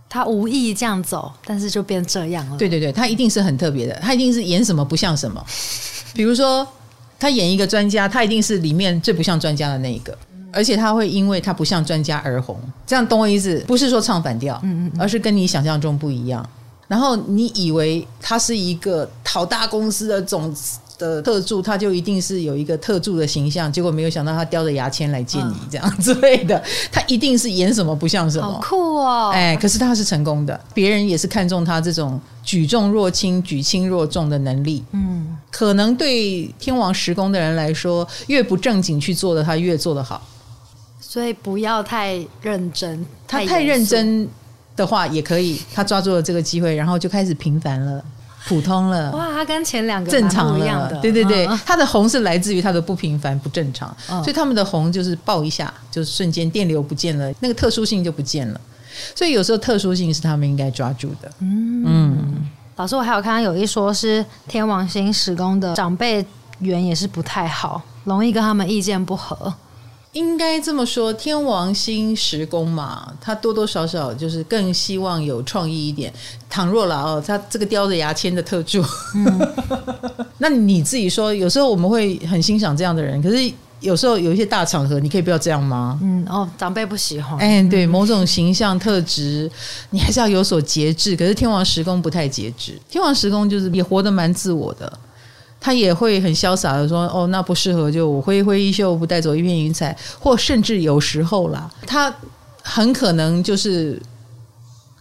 [0.09, 2.57] 他无意这样走，但是就变这样了。
[2.57, 5.41] 对对对，他一定是很特别的，他一定是演什么不像什么。
[6.13, 6.67] 比如说，
[7.19, 10.17] 他演一个专家，他一定是里面最不像专家的那一个，
[10.51, 12.59] 而且他会因为他不像专家而红。
[12.85, 13.63] 这样懂我意思？
[13.67, 16.45] 不是说唱反调，嗯嗯，而是跟你想象中不一样。
[16.91, 20.53] 然后你以为他是一个好大公司的总
[20.99, 26.61] 的特助，他就一定是有一个特助的形象，结果没有想到他叼着牙签来见你，这样之类的，
[26.91, 29.31] 他一定是演什么不像什么，好酷哦！
[29.33, 34.83] 哎，可是他是成功的，别人也是看中他这种举重若轻、举轻若重的能力。
[34.91, 40.21] 嗯，可能对天王十宫的人来说，越不正经去做的，他越做得好。
[40.99, 44.27] 所以不要太认真，他太认真。
[44.81, 45.61] 的话也可以。
[45.73, 48.03] 他抓住了这个机会，然后就开始平凡了。
[48.47, 58.59] 普通了哇，他跟前两个正常一样的，对对对，他、嗯、的红是来自于他的不平凡、不正常，嗯、所以他们的红就是爆一下，就瞬间电流不见了，那个特殊性就不见了。
[59.13, 61.31] 所以有时候特殊性是他们应该抓住的。
[61.37, 66.25] 嗯，嗯老师，我还有看到有一说是天王星时宫的长辈
[66.57, 69.53] 缘也是不太好，容易跟他们意见不合。
[70.13, 76.11] 应该这么说，天王星时宫嘛，他多多少少就是更希望有创意一点。
[76.49, 78.83] 倘若了哦，他这个叼着牙签的特助，
[79.15, 79.53] 嗯、
[80.39, 85.97] 那你自己说，有时候我们会很欣赏这样的人，可是有时候有一些大场合，你可以不要这样吗？
[86.03, 87.39] 嗯，哦，长辈不喜欢。
[87.39, 89.49] 哎，对，某种形象特质，
[89.91, 91.15] 你还是要有所节制。
[91.15, 94.91] 可是天王时宫不太节制，天王时宫就是也活得蛮自我的。
[95.63, 102.11] 他也会很潇洒的说：“哦，那不适合，就我挥挥衣袖，不带走一片云彩。”或甚至有时候啦，他
[102.63, 104.01] 很可能就是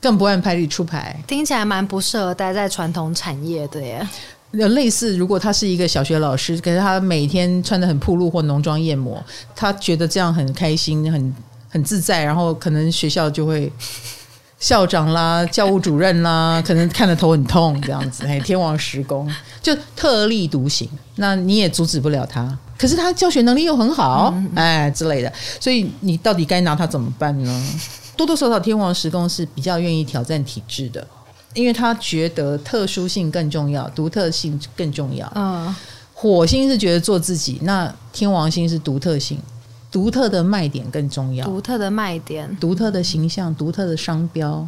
[0.03, 1.19] 更不按牌理出牌。
[1.27, 4.07] 听起来蛮不适合待在传统产业的耶。
[4.51, 9.25] 类似，如果他是一个小学老师，可是他每天穿的很暴露或浓妆艳抹，
[9.57, 11.35] 他觉得这样很开心、很
[11.71, 13.73] 很自在，然后可能学校就会。
[14.61, 18.25] 校长啦，教务主任啦， 可能看得头很痛这样子。
[18.27, 19.29] 哎，天王十宫
[19.61, 22.57] 就特立独行，那你也阻止不了他。
[22.79, 27.79] 可是他教学能力又很好，哎之类的，所以你到底该拿他怎么办呢？
[28.17, 31.07] 多多少少天王十宫是比较愿意挑战体制的，
[31.55, 35.31] 因为他觉得特殊性更重要，独特性更重要。
[35.35, 35.75] 嗯，
[36.13, 39.39] 火星是觉得做自己，那天王星是独特性。
[39.91, 44.65] 独特的卖点更重要，独特的卖点，独特的形象，独特的商标，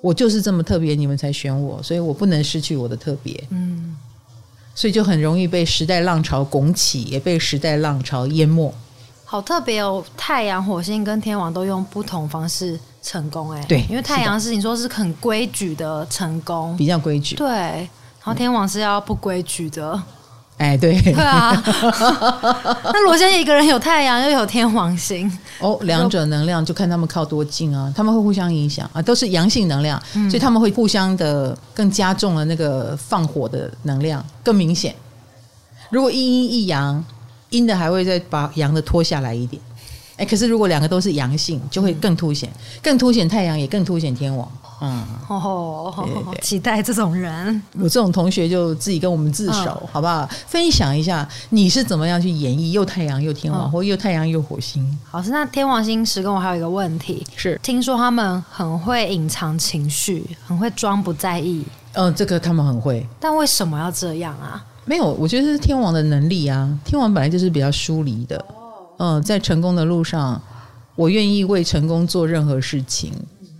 [0.00, 3.46] 我就是这么特别，你们才选我，所以我不能失去我的特别。
[3.50, 3.96] 嗯，
[4.74, 8.74] 所以就很容易被时代浪潮拱起，也被时代浪潮淹没。
[9.24, 17.88] 好特别哦，太阳、火星跟天王都用不同方式成功，哎，对，因为太阳是你说是很规矩的成功，比较规矩，对，然
[18.24, 20.02] 后天王是要不规矩的。
[20.62, 21.60] 哎，对，对啊。
[22.84, 34.94] 那罗先一个人有太阳，又有天王星，哦，两者能量就看他们靠多近啊，他们会互相影响啊，都是阳性能量，嗯、所以他们会互相的更加重了那个放火的能量更明显。
[35.90, 37.04] 如果一阴一阳，
[37.50, 39.60] 阴的还会再把阳的拖下来一点，
[40.16, 42.48] 哎，可是如果两个都是阳性，就会更凸显，
[42.80, 44.48] 更凸显太阳，也更凸显天王。
[44.84, 50.28] 嗯，哦，对对对，期待这种人，有这种同学就自己跟我们自首，嗯、好不好？
[50.48, 54.98] 分享一下你是怎么样去演绎又太阳又天王，嗯、或又太阳又火星。
[55.08, 61.64] 好，是那天王星时跟我还有一个问题，是听说他们很会隐藏情绪，很会装不在意。
[61.92, 64.64] 嗯，这个他们很会，但为什么要这样啊？
[64.84, 66.68] 没有，我觉得是天王的能力啊。
[66.84, 68.44] 天王本来就是比较疏离的，
[68.98, 70.42] 嗯，在成功的路上，
[70.96, 73.12] 我愿意为成功做任何事情。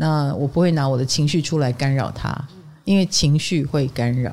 [0.03, 2.37] 那我不会拿我的情绪出来干扰他，
[2.85, 4.33] 因为情绪会干扰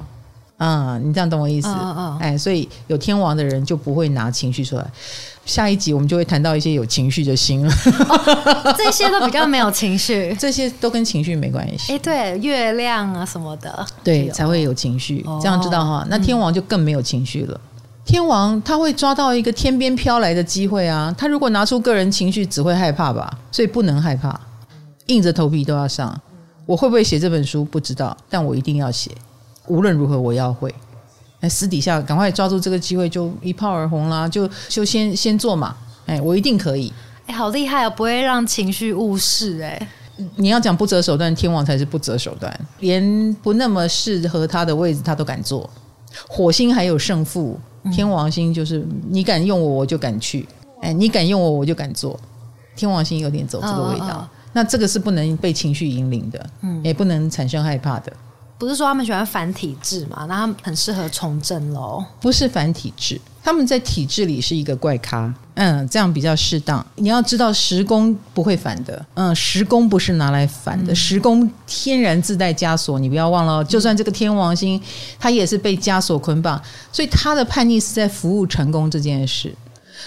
[0.57, 1.07] 啊、嗯。
[1.07, 1.67] 你这样懂我意思？
[1.69, 2.17] 嗯嗯。
[2.17, 4.85] 哎，所以有天王的人就不会拿情绪出来。
[5.45, 7.71] 下一集我们就会谈到一些有情绪的星了。
[7.73, 11.93] 哦、这些都比较没有情绪， 这些都跟情绪没关系。
[11.93, 15.23] 哎，对，月亮啊什么的，对，才会有情绪。
[15.39, 16.03] 这样知道哈？
[16.09, 17.61] 那天王就更没有情绪了。
[18.05, 21.13] 天王他会抓到一个天边飘来的机会啊。
[21.15, 23.31] 他如果拿出个人情绪，只会害怕吧？
[23.51, 24.39] 所以不能害怕。
[25.09, 26.19] 硬着头皮都要上，
[26.65, 29.11] 我会不会写这本书不知道，但我一定要写，
[29.67, 30.73] 无论如何我要会。
[31.41, 35.75] 哎，私底下赶快抓住这个机会，就一炮而红啦，就就先先做嘛。
[36.05, 36.93] 哎，我一定可以。
[37.27, 39.61] 哎，好厉害哦，不会让情绪误事。
[39.61, 39.89] 哎，
[40.35, 45.69] 你要讲不择手段，天王才是不择手段，连不那么适合他的位置他都敢做。
[46.27, 47.57] 火星还有胜负，
[47.91, 50.45] 天王星就是你敢用我，我就敢去。
[50.81, 52.19] 哎，你敢用我，我就敢做。
[52.75, 54.07] 天王星有点走这个味道。
[54.07, 58.11] 哦哦那这个是不能被情绪引领的，嗯，也不能产生害怕的。
[58.57, 60.25] 不是说他们喜欢反体制嘛？
[60.27, 62.03] 那他们很适合从政喽？
[62.19, 65.33] 不是反体制，他们在体制里是一个怪咖。
[65.53, 66.85] 嗯，这样比较适当。
[66.95, 69.05] 你要知道，时工不会反的。
[69.13, 72.99] 嗯，时工不是拿来反的，嗯、十宫天然自带枷锁。
[72.99, 74.81] 你不要忘了，就算这个天王星，
[75.17, 79.55] 他也是被枷锁捆绑，所以他的叛逆是在服务成功这件事。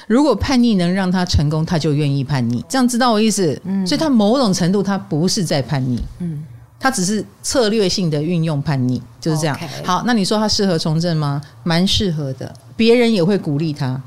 [0.06, 2.64] 如果叛逆能让他成功，他就愿意叛逆。
[2.68, 3.60] 这样知道我意思？
[3.64, 6.44] 嗯，所以他某种程度他不是在叛逆，嗯，
[6.78, 9.58] 他只是策略性的运用叛逆，就是这样。
[9.84, 11.40] 好，那你说他适合从政吗？
[11.62, 14.00] 蛮适合的，别人也会鼓励他。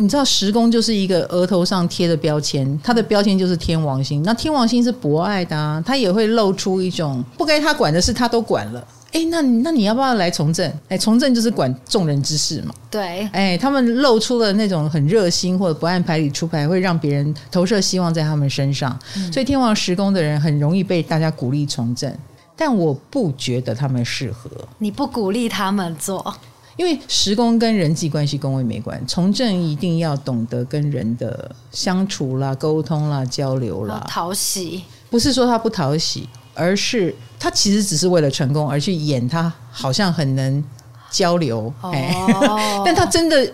[0.00, 4.22] 你知道十宫就是一个额头上贴的标签，他的标签就是天王星。
[4.22, 8.86] 那天王星是博爱的啊，他也会露出一种不该他管的事他都管了。
[9.12, 10.70] 诶，哎，那那你要不要来从政？
[10.88, 12.74] 哎，从政就是管众人之事嘛。
[12.90, 18.98] 对，哎，他们露出了那种很热心或者不按牌理出牌，会让别人投射希望在他们身上。
[19.16, 22.12] 嗯、所以天王十宫的人很容易被大家鼓励从政，
[22.54, 24.50] 但我不觉得他们适合。
[24.78, 26.34] 你不鼓励他们做，
[26.76, 29.04] 因为十宫跟人际关系宫位没关系。
[29.06, 34.82] 从政一定要懂得跟人的相处啦、沟通啦、交流啦，讨喜。
[35.10, 36.28] 不是说他不讨喜。
[36.58, 40.62] 而是他其实只是为了成功而去演，他好像很能
[41.10, 43.50] 交流，哎、哦， 但他真的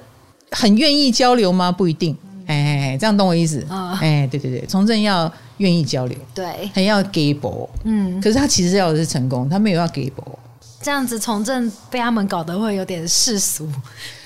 [0.51, 1.71] 很愿意交流吗？
[1.71, 3.65] 不一定，哎，这样懂我意思？
[4.01, 10.39] 哎，对对对，从政要愿意交流，对，很要给博，嗯，可是他其实要的是成功，他没有要给博。
[10.85, 13.67] 这样子从政被他们搞得会有点世俗，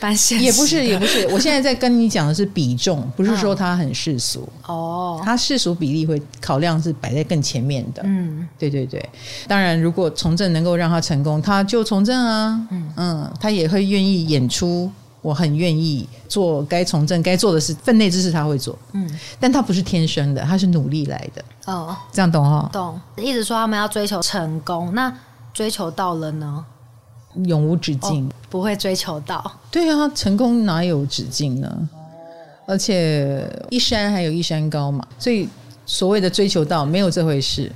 [0.01, 1.25] 般现实也不是也不是。
[1.29, 5.23] 我现在在跟你讲的是比重，不是 说他很世俗哦。
[5.25, 8.03] 他世俗比例会考量是摆在更前面的。
[8.05, 9.09] 嗯，对对对。
[9.47, 12.61] 当然，如果从政能够让他成功，他就从政啊。
[12.73, 14.91] 嗯嗯，他也会愿意演出。
[15.21, 18.77] 我很愿意做该从政该做的事，分内之事他会做。
[18.93, 21.45] 嗯，但他不是天生的，他是努力来的。
[21.67, 22.69] 哦，这样懂哈？
[22.73, 23.01] 懂。
[23.17, 25.13] 一直说他们要追求成功，那。
[25.59, 26.65] 追求到了呢，
[27.47, 29.59] 永无止境，哦，不会追求到。
[29.73, 31.89] 对啊，成功哪有止境呢？
[32.65, 35.49] 而且一山还有一山高嘛，所以
[35.85, 37.73] 所谓的追求到没有这回事。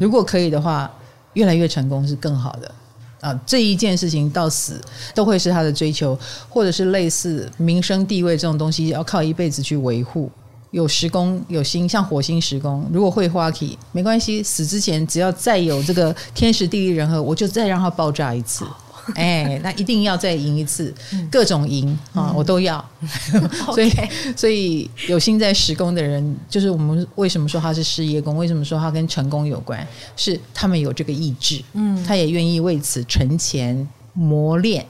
[0.00, 0.90] 如果可以的话，
[1.34, 2.74] 越来越成功是更好的
[3.20, 3.38] 啊。
[3.44, 4.80] 这一件事情到死
[5.14, 6.18] 都会是他的追求，
[6.48, 10.30] 或者是类似名声地位这种东西，要靠一辈子去维护。
[10.76, 18.66] 有时工有星，像火星时工，如果会花期没关系，死之前只要再有这个天时地利人和，我就再让它爆炸一次。
[19.14, 20.94] 哎，那一定要再赢一次，
[21.30, 22.84] 各种赢啊，我都要。
[23.72, 23.90] 所以，
[24.36, 28.36] 所以有心在时工的人，就是我们为什么说他是事业工？
[28.36, 29.86] 为什么说他跟成功有关？
[30.14, 34.84] 是他们有这个意志，嗯，他也愿意为此存钱磨练，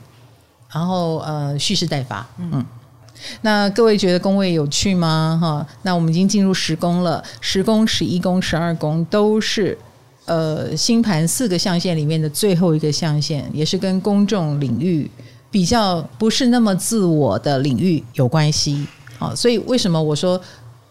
[0.72, 2.66] 然后呃蓄势待发，嗯。
[3.40, 5.38] 那各位觉得宫位有趣吗？
[5.40, 9.76] 哈，那我们已经进入十宫了，十宫、十一宫、十二宫都是
[10.26, 15.10] 呃星盘四个象限里面的最后一个象限，也是跟公众领域
[15.50, 18.86] 比较不是那么自我的领域有关系。
[19.18, 20.40] 好，所以为什么我说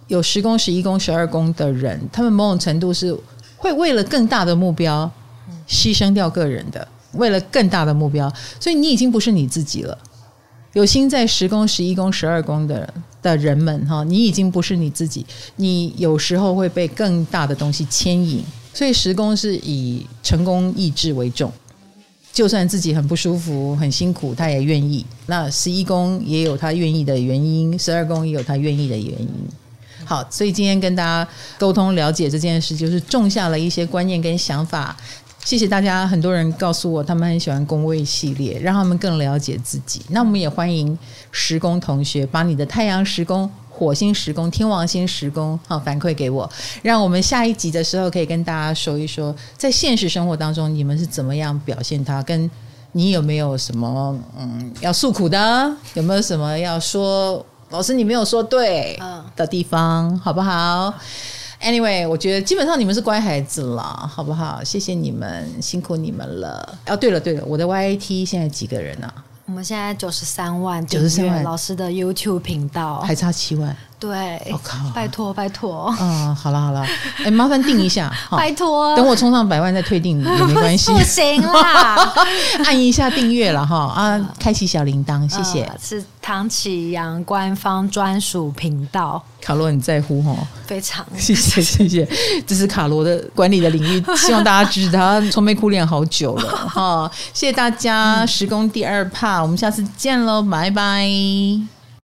[0.07, 3.15] 有十宫、十一宫、十二宫的人，他们某种程度是
[3.57, 5.09] 会为了更大的目标
[5.67, 9.97] 牺牲掉个人的，为了更大的目标，所以你已经不是你自己了。
[10.75, 21.49] 有心在十宫、十一宫、十二宫的的人们，哈，你已经不是你自己，你有时候会被更大的东西牵引，所以十宫是以成功意志为重，
[22.33, 25.05] 就算自己很不舒服、很辛苦，他也愿意。
[25.27, 29.29] 那十一宫也有他愿意的原因，十二宫也有他愿意的原因。
[30.03, 31.25] 好，所以今天跟大家
[31.57, 34.95] 沟通了解这件事，就是种下了一些观念跟想法。
[35.45, 40.01] 谢谢大家，很多人告诉我他们很喜欢宫位系列，让他们更了解自己。
[40.09, 40.97] 那我们也欢迎
[41.29, 52.49] 时宫同学把你的太阳时宫、火星时宫、天王星时宫好反馈给我，让我们下一集的时候可以跟大家说一说，在现实生活当中你们是怎么样表现它，跟
[52.93, 58.99] 你有没有什么嗯要诉苦的，有没有什么要说老师你没有说对
[59.35, 60.91] 的地方，好不好
[61.61, 64.63] ？Anyway，我觉得基本上你们是乖孩子了，好不好？
[64.63, 66.77] 谢谢你们，辛苦你们了。
[66.87, 69.07] 哦，对了对了，我的 YAT 现在几个人呢？
[69.07, 69.23] 啊？
[69.47, 73.75] 我们现在九十三万，九十三万老师的 YouTube 频道还差七万。
[74.05, 74.77] 对，我靠！
[74.93, 75.93] 拜托，拜托。
[75.99, 76.85] 嗯，好了好了，
[77.23, 78.95] 哎，麻烦定一下， 拜托。
[78.95, 80.91] 等我冲上百万再退订也没关系。
[80.93, 82.13] 不行啦，
[82.65, 85.69] 按一下订阅了哈啊，开启小铃铛，谢谢。
[85.81, 89.21] 是唐启阳官方专属频道。
[89.41, 90.35] 卡罗很在乎哈，
[90.65, 92.07] 非常谢谢谢谢，
[92.47, 101.74] 这是卡罗的管理的领域，希望大家支持他，愁眉苦脸好久了哈，谢谢大家，时工第二 part，我们下次见喽，拜拜。